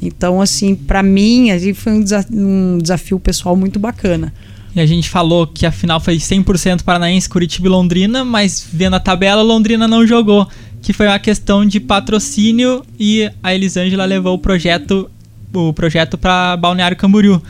[0.00, 4.32] Então, assim, para mim, assim, foi um, desa um, desafio pessoal muito bacana.
[4.74, 8.94] E a gente falou que a final foi 100% Paranaense, Curitiba e Londrina, mas vendo
[8.94, 10.46] a tabela, Londrina não jogou.
[10.80, 15.10] Que foi uma questão de patrocínio e a Elisângela levou o projeto
[15.52, 17.42] o projeto para Balneário Camboriú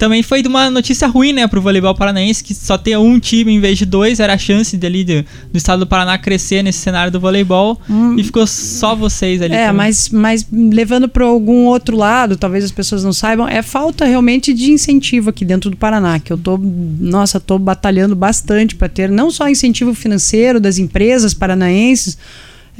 [0.00, 3.52] também foi de uma notícia ruim, né, pro voleibol paranaense, que só ter um time
[3.52, 6.78] em vez de dois, era a chance dali do, do estado do Paraná crescer nesse
[6.78, 8.16] cenário do voleibol, hum.
[8.18, 9.54] e ficou só vocês ali.
[9.54, 14.06] É, mas, mas levando para algum outro lado, talvez as pessoas não saibam, é falta
[14.06, 18.88] realmente de incentivo aqui dentro do Paraná, que eu tô, nossa, tô batalhando bastante para
[18.88, 22.16] ter não só incentivo financeiro das empresas paranaenses,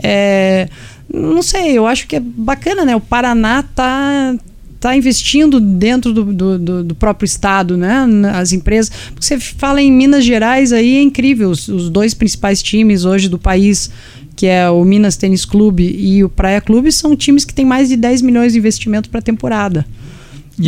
[0.02, 0.70] é,
[1.12, 2.96] não sei, eu acho que é bacana, né?
[2.96, 4.34] O Paraná tá
[4.80, 8.06] está investindo dentro do, do, do, do, próprio estado, né?
[8.32, 8.90] As empresas.
[9.12, 11.50] Porque você fala em Minas Gerais aí é incrível.
[11.50, 13.90] Os, os, dois principais times hoje do país,
[14.34, 17.90] que é o Minas Tênis Clube e o Praia Clube, são times que têm mais
[17.90, 19.86] de 10 milhões de investimento para a temporada.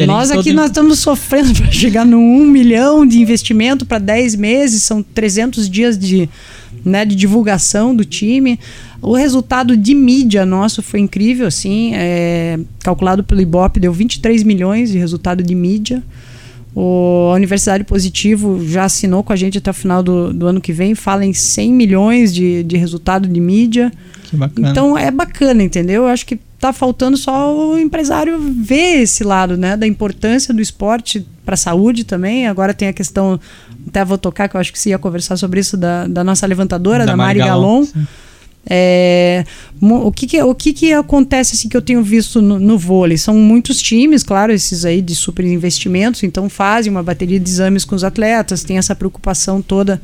[0.07, 0.57] Nós aqui todo...
[0.57, 5.71] nós estamos sofrendo para chegar no 1 milhão de investimento para 10 meses, são 300
[5.71, 6.29] dias de,
[6.85, 8.59] né, de divulgação do time.
[9.03, 14.93] O resultado de mídia nosso foi incrível, assim, é, calculado pelo Ibope, deu 23 milhões
[14.93, 16.01] de resultado de mídia.
[16.73, 20.61] O, a Universidade Positivo já assinou com a gente até o final do, do ano
[20.61, 23.93] que vem, fala em 100 milhões de, de resultado de mídia.
[24.23, 24.71] Que bacana.
[24.71, 26.05] Então é bacana, entendeu?
[26.05, 30.63] Eu acho que tá faltando só o empresário ver esse lado, né, da importância do
[30.63, 32.47] esporte para a saúde também.
[32.47, 33.39] Agora tem a questão,
[33.89, 36.47] até vou tocar, que eu acho que você ia conversar sobre isso, da, da nossa
[36.47, 37.85] levantadora, da, da Mari Galon.
[37.85, 38.05] Galon
[38.69, 39.45] é,
[39.81, 43.19] o que, que, o que, que acontece assim, que eu tenho visto no, no vôlei?
[43.19, 47.85] São muitos times, claro, esses aí de super investimentos, então fazem uma bateria de exames
[47.85, 50.01] com os atletas, tem essa preocupação toda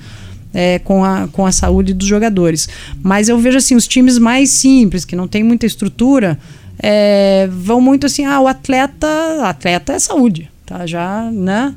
[0.53, 2.69] é, com, a, com a saúde dos jogadores.
[3.03, 6.39] Mas eu vejo assim, os times mais simples, que não tem muita estrutura,
[6.79, 9.09] é, vão muito assim, ah, o atleta,
[9.43, 10.85] atleta é saúde, tá?
[10.87, 11.75] Já, né?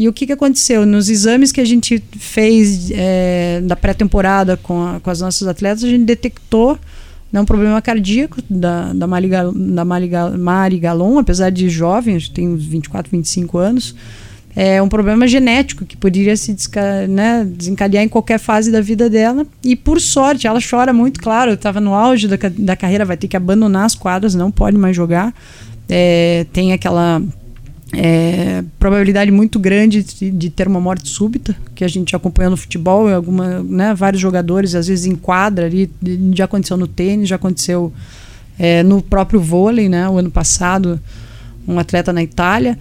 [0.00, 0.86] E o que, que aconteceu?
[0.86, 5.88] Nos exames que a gente fez é, da pré-temporada com, com as nossas atletas, a
[5.88, 6.78] gente detectou
[7.30, 12.64] né, um problema cardíaco da, da, Mari, da Mari Galon, apesar de jovem, tem uns
[12.64, 13.94] 24, 25 anos.
[14.56, 16.56] É um problema genético que poderia se
[17.06, 19.46] né, desencadear em qualquer fase da vida dela.
[19.62, 23.28] E por sorte, ela chora muito, claro, estava no auge da, da carreira, vai ter
[23.28, 25.34] que abandonar as quadras, não pode mais jogar.
[25.90, 27.20] É, tem aquela
[27.92, 32.56] é, probabilidade muito grande de, de, ter uma morte súbita, que a gente acompanhou no
[32.56, 35.90] futebol, alguma, né, vários jogadores, às vezes em quadra, ali,
[36.32, 37.92] já aconteceu no tênis, já aconteceu
[38.58, 41.00] é, no próprio vôlei, né, o ano passado,
[41.66, 42.78] um atleta na Itália.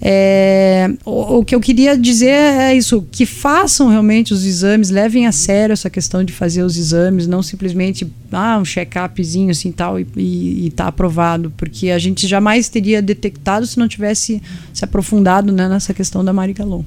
[0.00, 5.26] É, o, o, que eu queria dizer é isso: que façam realmente os exames, levem
[5.26, 9.98] a sério essa questão de fazer os exames, não simplesmente ah, um check-upzinho assim tal
[9.98, 15.50] e, e, tá aprovado, porque a gente jamais teria detectado se não tivesse se aprofundado
[15.50, 16.82] né, nessa questão da Mari Galon.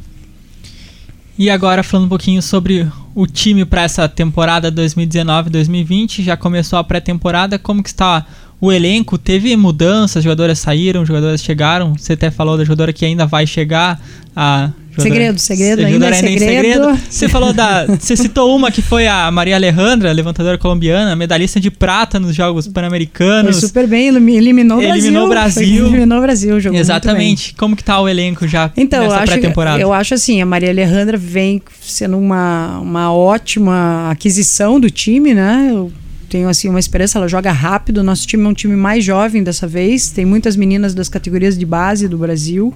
[1.37, 6.83] E agora falando um pouquinho sobre o time para essa temporada 2019-2020, já começou a
[6.83, 8.25] pré-temporada, como que está
[8.61, 11.93] o elenco teve mudanças, jogadoras saíram, jogadoras chegaram.
[11.97, 13.99] Você até falou da jogadora que ainda vai chegar.
[14.35, 16.39] A segredo, segredo, ainda é segredo.
[16.39, 16.99] segredo.
[17.09, 17.85] Você falou da.
[17.99, 22.67] Você citou uma que foi a Maria Alejandra, levantadora colombiana, medalhista de prata nos Jogos
[22.67, 23.59] Pan-Americanos.
[23.59, 24.95] Foi super bem, eliminou o Brasil.
[24.97, 25.85] Eliminou o Brasil.
[25.87, 27.53] Eliminou o Brasil, jogou Exatamente.
[27.55, 29.81] Como que tá o elenco já então, nessa pré-temporada?
[29.81, 35.69] Eu acho assim, a Maria Alejandra vem sendo uma, uma ótima aquisição do time, né?
[35.71, 35.91] Eu
[36.29, 38.03] tenho assim uma esperança, ela joga rápido.
[38.03, 41.65] Nosso time é um time mais jovem dessa vez, tem muitas meninas das categorias de
[41.65, 42.73] base do Brasil.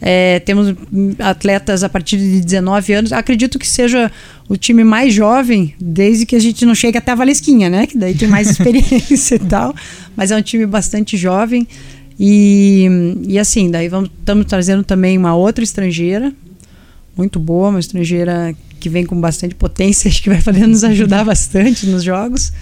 [0.00, 0.74] É, temos
[1.18, 3.12] atletas a partir de 19 anos.
[3.12, 4.10] Acredito que seja
[4.48, 7.86] o time mais jovem, desde que a gente não chega até a Valesquinha, né?
[7.86, 9.74] Que daí tem mais experiência e tal.
[10.16, 11.66] Mas é um time bastante jovem.
[12.18, 12.88] E,
[13.26, 16.32] e assim, daí estamos trazendo também uma outra estrangeira,
[17.16, 21.24] muito boa, uma estrangeira que vem com bastante potência, acho que vai poder nos ajudar
[21.24, 22.52] bastante nos jogos.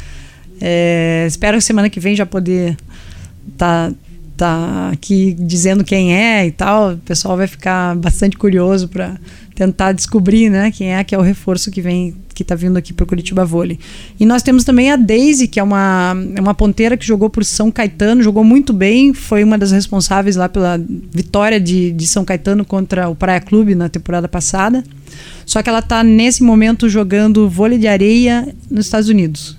[0.60, 2.76] É, espero que semana que vem já poder
[3.52, 3.96] estar tá,
[4.36, 6.94] tá aqui dizendo quem é e tal.
[6.94, 9.16] O pessoal vai ficar bastante curioso para
[9.54, 12.92] tentar descobrir, né, quem é que é o reforço que vem que está vindo aqui
[12.92, 13.78] para o Curitiba Vôlei.
[14.20, 17.42] E nós temos também a Daisy, que é uma, é uma ponteira que jogou por
[17.42, 20.78] São Caetano, jogou muito bem, foi uma das responsáveis lá pela
[21.10, 24.84] vitória de, de São Caetano contra o Praia Clube na temporada passada.
[25.46, 29.56] Só que ela está nesse momento jogando vôlei de areia nos Estados Unidos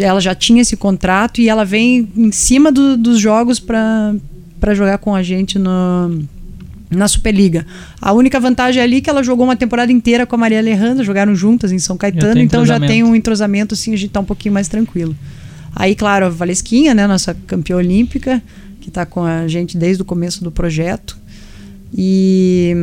[0.00, 4.98] ela já tinha esse contrato e ela vem em cima do, dos jogos para jogar
[4.98, 6.22] com a gente no,
[6.90, 7.66] na Superliga.
[8.00, 10.58] A única vantagem é ali é que ela jogou uma temporada inteira com a Maria
[10.58, 14.20] Alejandra, jogaram juntas em São Caetano, então já tem um entrosamento assim, a gente tá
[14.20, 15.16] um pouquinho mais tranquilo.
[15.74, 18.42] Aí, claro, a Valesquinha, né, nossa campeã olímpica,
[18.80, 21.16] que está com a gente desde o começo do projeto.
[21.94, 22.74] E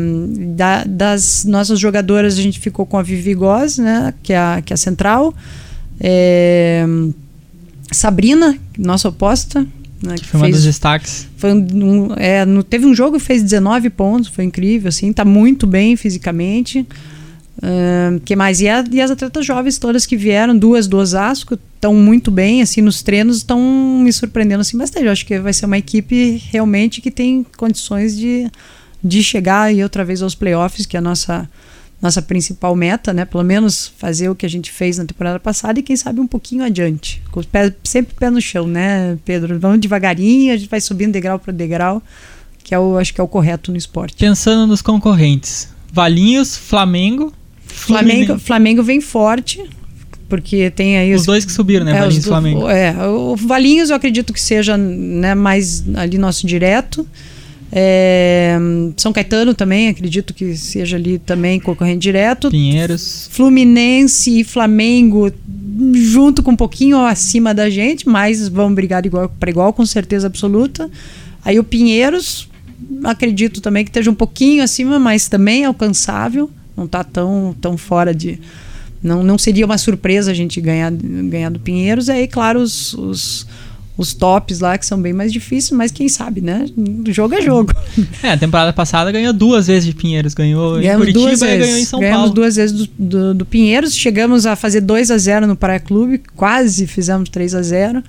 [0.55, 4.61] da, das nossas jogadoras a gente ficou com a Vivi Goz, né, que é a,
[4.63, 5.33] que é a central.
[5.99, 6.85] É,
[7.91, 9.65] Sabrina, nossa oposta.
[10.01, 11.27] Né, que foi fez, uma dos destaques.
[11.35, 15.25] Foi um, é, no, teve um jogo que fez 19 pontos, foi incrível, assim, tá
[15.25, 16.87] muito bem fisicamente.
[17.57, 18.61] Uh, que mais?
[18.61, 22.61] E, a, e, as atletas jovens todas que vieram, duas do Osasco, estão muito bem,
[22.61, 23.59] assim, nos treinos estão
[24.01, 25.05] me surpreendendo assim bastante.
[25.05, 28.49] Eu acho que vai ser uma equipe realmente que tem condições de,
[29.03, 31.49] de chegar aí outra vez aos playoffs, que é a nossa
[32.01, 33.25] nossa principal meta, né?
[33.25, 36.27] Pelo menos fazer o que a gente fez na temporada passada e quem sabe um
[36.27, 37.21] pouquinho adiante.
[37.31, 37.41] Com
[37.83, 39.59] sempre pé no chão, né, Pedro?
[39.59, 42.01] Vamos devagarinho, a gente vai subindo degrau para degrau,
[42.63, 44.15] que é o acho que é o correto no esporte.
[44.15, 47.33] Pensando nos concorrentes, Valinhos, Flamengo,
[47.65, 49.61] Flamengo, Flamengo vem forte,
[50.29, 51.97] porque tem aí os, os dois que subiram, né?
[51.97, 52.69] É, Valinhos e Flamengo.
[52.69, 57.05] É, o Valinhos eu acredito que seja né, mais ali nosso direto.
[57.71, 58.57] É,
[58.97, 62.49] São Caetano também, acredito que seja ali também concorrente direto.
[62.49, 63.29] Pinheiros.
[63.31, 65.31] Fluminense e Flamengo,
[65.93, 70.27] junto com um pouquinho acima da gente, mas vão brigar igual para igual, com certeza
[70.27, 70.89] absoluta.
[71.43, 72.49] Aí o Pinheiros,
[73.03, 76.49] acredito também que esteja um pouquinho acima, mas também alcançável.
[76.75, 78.39] Não está tão, tão fora de.
[79.01, 82.09] Não, não seria uma surpresa a gente ganhar, ganhar do Pinheiros.
[82.09, 83.47] Aí, claro, os, os
[83.99, 86.65] os tops lá, que são bem mais difíceis, mas quem sabe, né?
[87.09, 87.73] Jogo é jogo.
[88.23, 90.33] É, a temporada passada ganhou duas vezes de Pinheiros.
[90.33, 92.33] Ganhou Ganhamos em Curitiba e ganhou em São Ganhamos Paulo.
[92.33, 93.93] duas vezes do, do, do, Pinheiros.
[93.93, 96.21] Chegamos a fazer 2 a 0 no Praia Clube.
[96.35, 98.03] Quase fizemos 3 a 0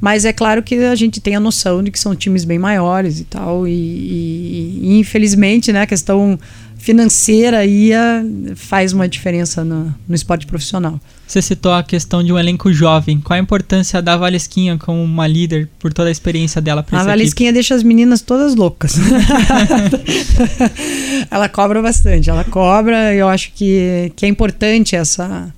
[0.00, 3.20] Mas é claro que a gente tem a noção de que são times bem maiores
[3.20, 3.68] e tal.
[3.68, 6.38] E, e, e infelizmente, né, a questão
[6.84, 8.22] financeira ia,
[8.54, 11.00] faz uma diferença no, no esporte profissional.
[11.26, 13.22] Você citou a questão de um elenco jovem.
[13.22, 17.48] Qual a importância da Valesquinha como uma líder por toda a experiência dela A Valesquinha
[17.48, 17.54] equipe?
[17.54, 18.96] deixa as meninas todas loucas.
[21.30, 23.14] ela cobra bastante, ela cobra.
[23.14, 25.50] Eu acho que, que é importante essa.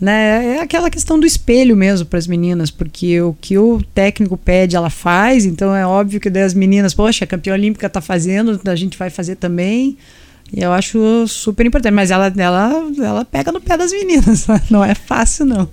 [0.00, 4.38] Né, é aquela questão do espelho mesmo para as meninas, porque o que o técnico
[4.38, 5.44] pede, ela faz.
[5.44, 9.10] Então é óbvio que as meninas, poxa, a campeã olímpica está fazendo, a gente vai
[9.10, 9.98] fazer também.
[10.52, 11.94] E eu acho super importante.
[11.94, 14.46] Mas ela, ela, ela pega no pé das meninas.
[14.70, 15.68] Não é fácil, não.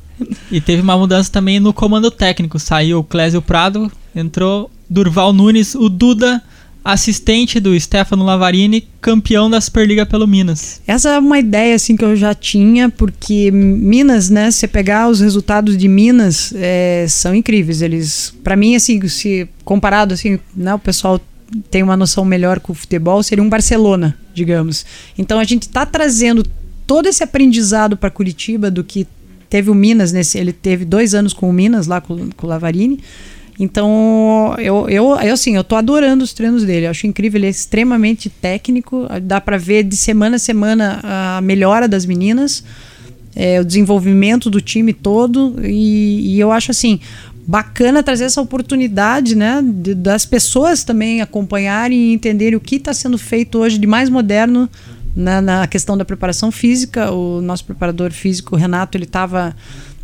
[0.51, 2.59] E teve uma mudança também no comando técnico.
[2.59, 6.41] Saiu o Clésio Prado, entrou Durval Nunes, o Duda,
[6.84, 10.82] assistente do Stefano Lavarini, campeão da Superliga pelo Minas.
[10.88, 15.19] Essa é uma ideia assim que eu já tinha, porque Minas, né, se pegar os
[15.19, 17.82] resultados de Minas, é, são incríveis.
[17.82, 21.19] Eles, para mim assim, se comparado assim, né, o pessoal
[21.69, 24.86] tem uma noção melhor com o futebol, seria um Barcelona, digamos.
[25.17, 26.45] Então a gente está trazendo
[26.86, 29.07] todo esse aprendizado para Curitiba do que
[29.49, 32.49] teve o Minas nesse, ele teve dois anos com o Minas lá com, com o
[32.49, 32.99] Lavarini.
[33.59, 36.88] Então, eu, eu, eu assim, eu tô adorando os treinos dele.
[36.88, 39.07] Eu acho incrível, ele é extremamente técnico.
[39.21, 42.63] Dá para ver de semana a semana a melhora das meninas,
[43.36, 45.55] é, o desenvolvimento do time todo.
[45.63, 46.99] E, e eu acho assim,
[47.48, 52.94] bacana trazer essa oportunidade, né, de, das pessoas também acompanharem e entenderem o que está
[52.94, 54.70] sendo feito hoje de mais moderno
[55.16, 57.12] na, na, questão da preparação física.
[57.12, 59.56] O nosso preparador físico, Renato, ele estava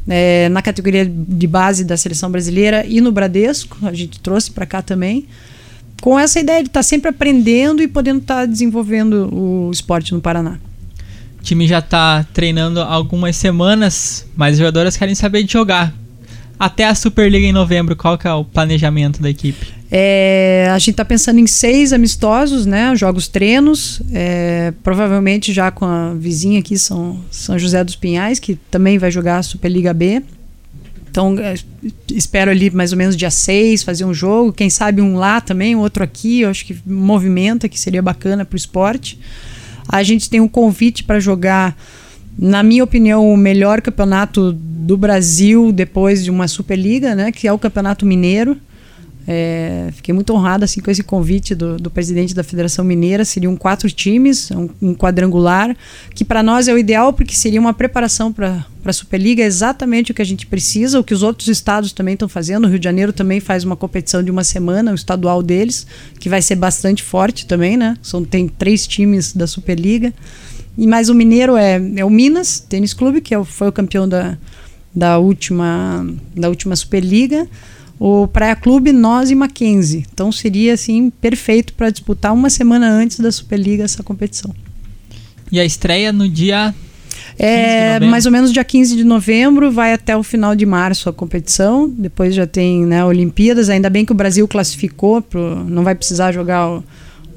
[0.07, 4.65] é, na categoria de base da seleção brasileira e no Bradesco, a gente trouxe para
[4.65, 5.25] cá também.
[6.01, 10.13] Com essa ideia de estar tá sempre aprendendo e podendo estar tá desenvolvendo o esporte
[10.13, 10.59] no Paraná.
[11.39, 15.93] O time já está treinando algumas semanas, mas os jogadores querem saber de jogar
[16.59, 19.67] até a Superliga em novembro, qual que é o planejamento da equipe?
[19.89, 22.95] É, a gente está pensando em seis amistosos, né?
[22.95, 28.55] Jogos treinos, é, provavelmente já com a vizinha aqui, São, São José dos Pinhais, que
[28.69, 30.21] também vai jogar a Superliga B.
[31.09, 31.55] Então, é,
[32.11, 34.51] espero ali mais ou menos dia 6 fazer um jogo.
[34.51, 36.41] Quem sabe um lá também, outro aqui.
[36.41, 39.19] Eu acho que movimenta, que seria bacana para o esporte.
[39.87, 41.75] A gente tem um convite para jogar
[42.37, 47.53] na minha opinião, o melhor campeonato do Brasil depois de uma Superliga, né, que é
[47.53, 48.57] o Campeonato Mineiro.
[49.29, 53.25] É, fiquei muito honrada assim, com esse convite do, do, presidente da Federação Mineira.
[53.25, 55.75] Seriam quatro times, um, um quadrangular,
[56.15, 60.13] que para nós é o ideal porque seria uma preparação para a Superliga, exatamente o
[60.13, 62.65] que a gente precisa, o que os outros estados também estão fazendo.
[62.65, 65.85] O Rio de Janeiro também faz uma competição de uma semana, o estadual deles,
[66.21, 67.97] que vai ser bastante forte também, né?
[68.01, 70.13] São, tem três times da Superliga.
[70.77, 73.71] E mais o Mineiro é, é o Minas Tênis Clube, que é o, foi o
[73.71, 74.37] campeão da,
[74.93, 77.47] da, última, da última Superliga.
[77.99, 80.05] O Praia Clube, nós e Mackenzie.
[80.13, 84.53] Então seria assim perfeito para disputar uma semana antes da Superliga essa competição.
[85.51, 86.75] E a estreia no dia
[87.39, 91.13] é mais ou menos dia 15 de novembro, vai até o final de março a
[91.13, 91.89] competição.
[91.89, 93.69] Depois já tem né, Olimpíadas.
[93.69, 96.83] Ainda bem que o Brasil classificou, pro, não vai precisar jogar o,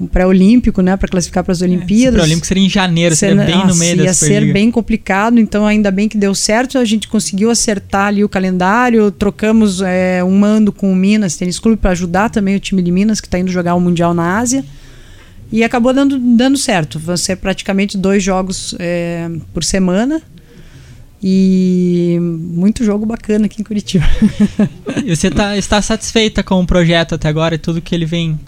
[0.06, 2.14] pré-olímpico, né, para classificar para as Olimpíadas.
[2.14, 5.38] É, pré-olímpico seria em janeiro, seria bem nossa, no meio da Ia ser bem complicado,
[5.38, 6.78] então ainda bem que deu certo.
[6.78, 11.58] A gente conseguiu acertar ali o calendário, trocamos é, um mando com o Minas Tênis
[11.58, 14.38] Clube para ajudar também o time de Minas que está indo jogar o mundial na
[14.38, 14.64] Ásia.
[15.52, 16.98] E acabou dando, dando certo.
[16.98, 20.22] Vão ser praticamente dois jogos é, por semana.
[21.22, 24.06] E muito jogo bacana aqui em Curitiba.
[25.04, 28.38] e você tá, está satisfeita com o projeto até agora e tudo que ele vem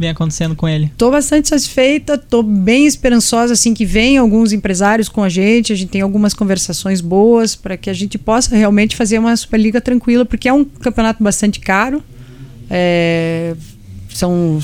[0.00, 0.90] vem acontecendo com ele?
[0.96, 5.76] Tô bastante satisfeita, tô bem esperançosa assim que venham alguns empresários com a gente, a
[5.76, 10.24] gente tem algumas conversações boas para que a gente possa realmente fazer uma Superliga tranquila,
[10.24, 12.02] porque é um campeonato bastante caro.
[12.70, 13.54] É,
[14.08, 14.58] são,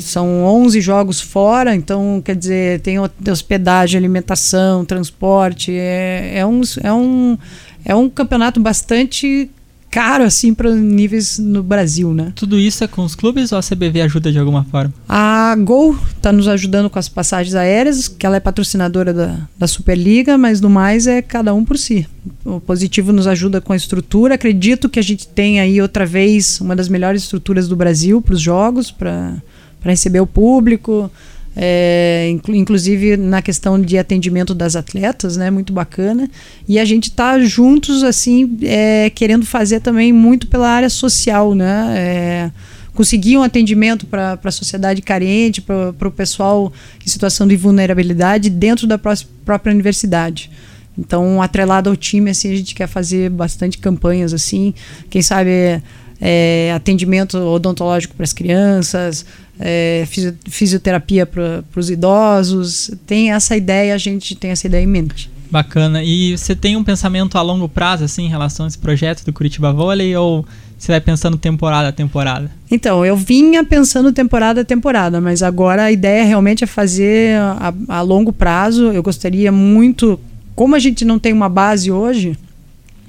[0.00, 5.72] são 11 jogos fora, então quer dizer, tem hospedagem, alimentação, transporte.
[5.72, 7.38] É, é, um, é, um,
[7.84, 9.50] é um campeonato bastante
[9.94, 12.32] caro assim para níveis no Brasil, né?
[12.34, 14.92] Tudo isso é com os clubes ou a CBV ajuda de alguma forma?
[15.08, 19.68] A Gol está nos ajudando com as passagens aéreas, que ela é patrocinadora da, da
[19.68, 22.08] Superliga, mas no mais é cada um por si.
[22.44, 24.34] O Positivo nos ajuda com a estrutura.
[24.34, 28.34] Acredito que a gente tem aí outra vez uma das melhores estruturas do Brasil para
[28.34, 29.40] os jogos, para
[29.84, 31.08] receber o público.
[31.56, 36.28] É, inclusive na questão de atendimento das atletas, né, muito bacana.
[36.68, 41.94] E a gente está juntos, assim, é, querendo fazer também muito pela área social, né?
[41.96, 42.50] É,
[42.92, 46.72] conseguir um atendimento para a sociedade carente, para o pessoal
[47.04, 50.50] em situação de vulnerabilidade dentro da própria universidade.
[50.96, 54.72] Então, atrelado ao time, assim, a gente quer fazer bastante campanhas, assim,
[55.10, 55.82] quem sabe
[56.20, 59.26] é, atendimento odontológico para as crianças,
[59.58, 60.06] é,
[60.46, 62.90] fisioterapia para os idosos.
[63.06, 65.30] Tem essa ideia, a gente tem essa ideia em mente.
[65.50, 66.02] Bacana.
[66.02, 69.32] E você tem um pensamento a longo prazo, assim, em relação a esse projeto do
[69.32, 70.44] Curitiba Vôlei, ou
[70.76, 72.50] você vai pensando temporada a temporada?
[72.70, 77.72] Então, eu vinha pensando temporada a temporada, mas agora a ideia realmente é fazer a,
[77.88, 78.86] a longo prazo.
[78.86, 80.18] Eu gostaria muito,
[80.56, 82.36] como a gente não tem uma base hoje,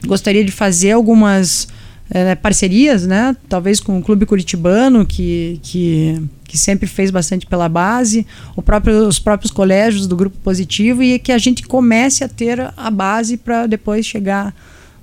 [0.06, 1.68] gostaria de fazer algumas
[2.10, 3.36] é, parcerias, né?
[3.49, 8.26] Talvez com o Clube Curitibano, que, que, que sempre fez bastante pela base,
[8.64, 12.91] próprio, os próprios colégios do Grupo Positivo, e que a gente comece a ter a
[12.91, 14.53] base para depois chegar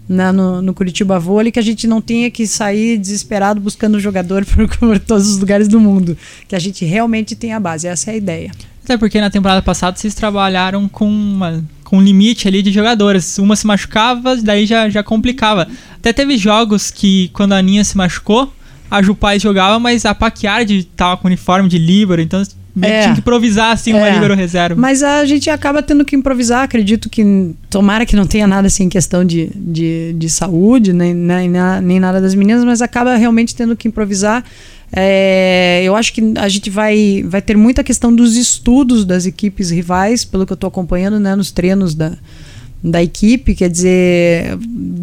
[0.08, 3.98] na, né, no, no Curitiba Vôlei, que a gente não tenha que sair desesperado buscando
[3.98, 6.16] jogador por, por todos os lugares do mundo.
[6.46, 7.86] Que a gente realmente tenha a base.
[7.86, 8.52] Essa é a ideia.
[8.84, 11.62] Até porque na temporada passada vocês trabalharam com uma
[11.92, 13.36] com limite ali de jogadores.
[13.36, 15.68] Uma se machucava, daí já, já complicava.
[15.94, 18.50] Até teve jogos que, quando a Aninha se machucou,
[18.90, 22.40] a Jupais jogava, mas a Paquiardi tava com uniforme de líbero, então
[22.80, 23.02] é.
[23.02, 24.14] tinha que improvisar assim uma é.
[24.14, 24.80] líbero reserva.
[24.80, 28.84] Mas a gente acaba tendo que improvisar, acredito que tomara que não tenha nada assim
[28.84, 31.50] em questão de, de, de saúde, nem, nem,
[31.82, 34.42] nem nada das meninas, mas acaba realmente tendo que improvisar.
[34.94, 39.70] É, eu acho que a gente vai, vai ter muita questão dos estudos das equipes
[39.70, 42.12] rivais, pelo que eu estou acompanhando né, nos treinos da,
[42.84, 43.54] da equipe.
[43.54, 44.58] Quer dizer,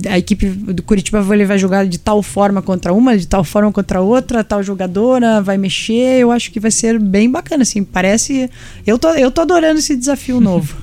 [0.07, 3.71] a equipe do Curitiba vai, vai jogar de tal forma contra uma, de tal forma
[3.71, 6.19] contra outra, tal jogadora vai mexer.
[6.19, 7.83] Eu acho que vai ser bem bacana, assim.
[7.83, 8.47] Parece.
[8.85, 10.77] Eu tô, eu tô adorando esse desafio novo.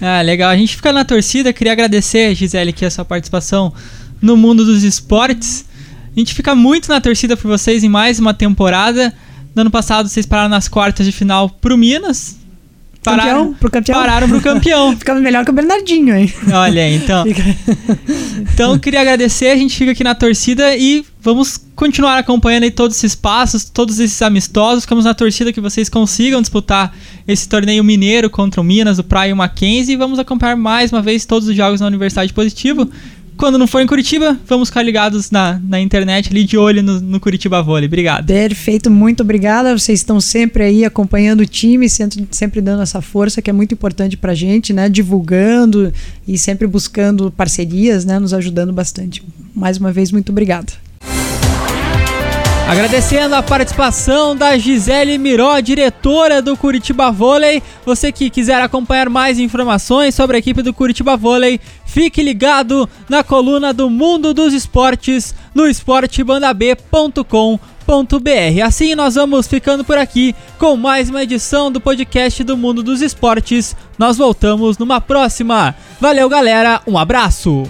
[0.00, 0.50] ah, legal.
[0.50, 1.52] A gente fica na torcida.
[1.52, 3.72] Queria agradecer, Gisele, aqui a sua participação
[4.20, 5.64] no mundo dos esportes.
[6.14, 9.12] A gente fica muito na torcida por vocês em mais uma temporada.
[9.54, 12.36] No ano passado vocês pararam nas quartas de final pro Minas.
[13.02, 13.98] Pararam, campeão, pro campeão.
[13.98, 14.96] Pararam pro campeão.
[14.96, 16.32] Ficamos melhor que o Bernardinho, hein?
[16.52, 17.24] Olha então.
[18.52, 22.96] então, queria agradecer, a gente fica aqui na torcida e vamos continuar acompanhando aí todos
[22.96, 24.84] esses passos, todos esses amistosos.
[24.84, 26.94] Ficamos na torcida que vocês consigam disputar
[27.26, 29.94] esse torneio mineiro contra o Minas, o Praia e o Mackenzie.
[29.94, 32.88] E vamos acompanhar mais uma vez todos os jogos na Universidade Positivo.
[33.36, 37.00] Quando não for em Curitiba, vamos ficar ligados na, na internet ali de olho no,
[37.00, 37.86] no Curitiba Vôlei.
[37.86, 38.26] Obrigado.
[38.26, 39.76] Perfeito, muito obrigada.
[39.76, 43.74] Vocês estão sempre aí acompanhando o time, sempre, sempre dando essa força que é muito
[43.74, 44.88] importante pra gente, né?
[44.88, 45.92] Divulgando
[46.26, 48.18] e sempre buscando parcerias, né?
[48.18, 49.22] Nos ajudando bastante.
[49.54, 50.72] Mais uma vez, muito obrigada.
[52.72, 57.62] Agradecendo a participação da Gisele Miró, diretora do Curitiba Vôlei.
[57.84, 61.60] Você que quiser acompanhar mais informações sobre a equipe do Curitiba Vôlei,
[61.92, 68.64] fique ligado na coluna do Mundo dos Esportes no esportebandab.com.br.
[68.64, 73.02] Assim nós vamos ficando por aqui com mais uma edição do podcast do Mundo dos
[73.02, 73.76] Esportes.
[73.98, 75.74] Nós voltamos numa próxima.
[76.00, 76.80] Valeu, galera.
[76.86, 77.64] Um abraço.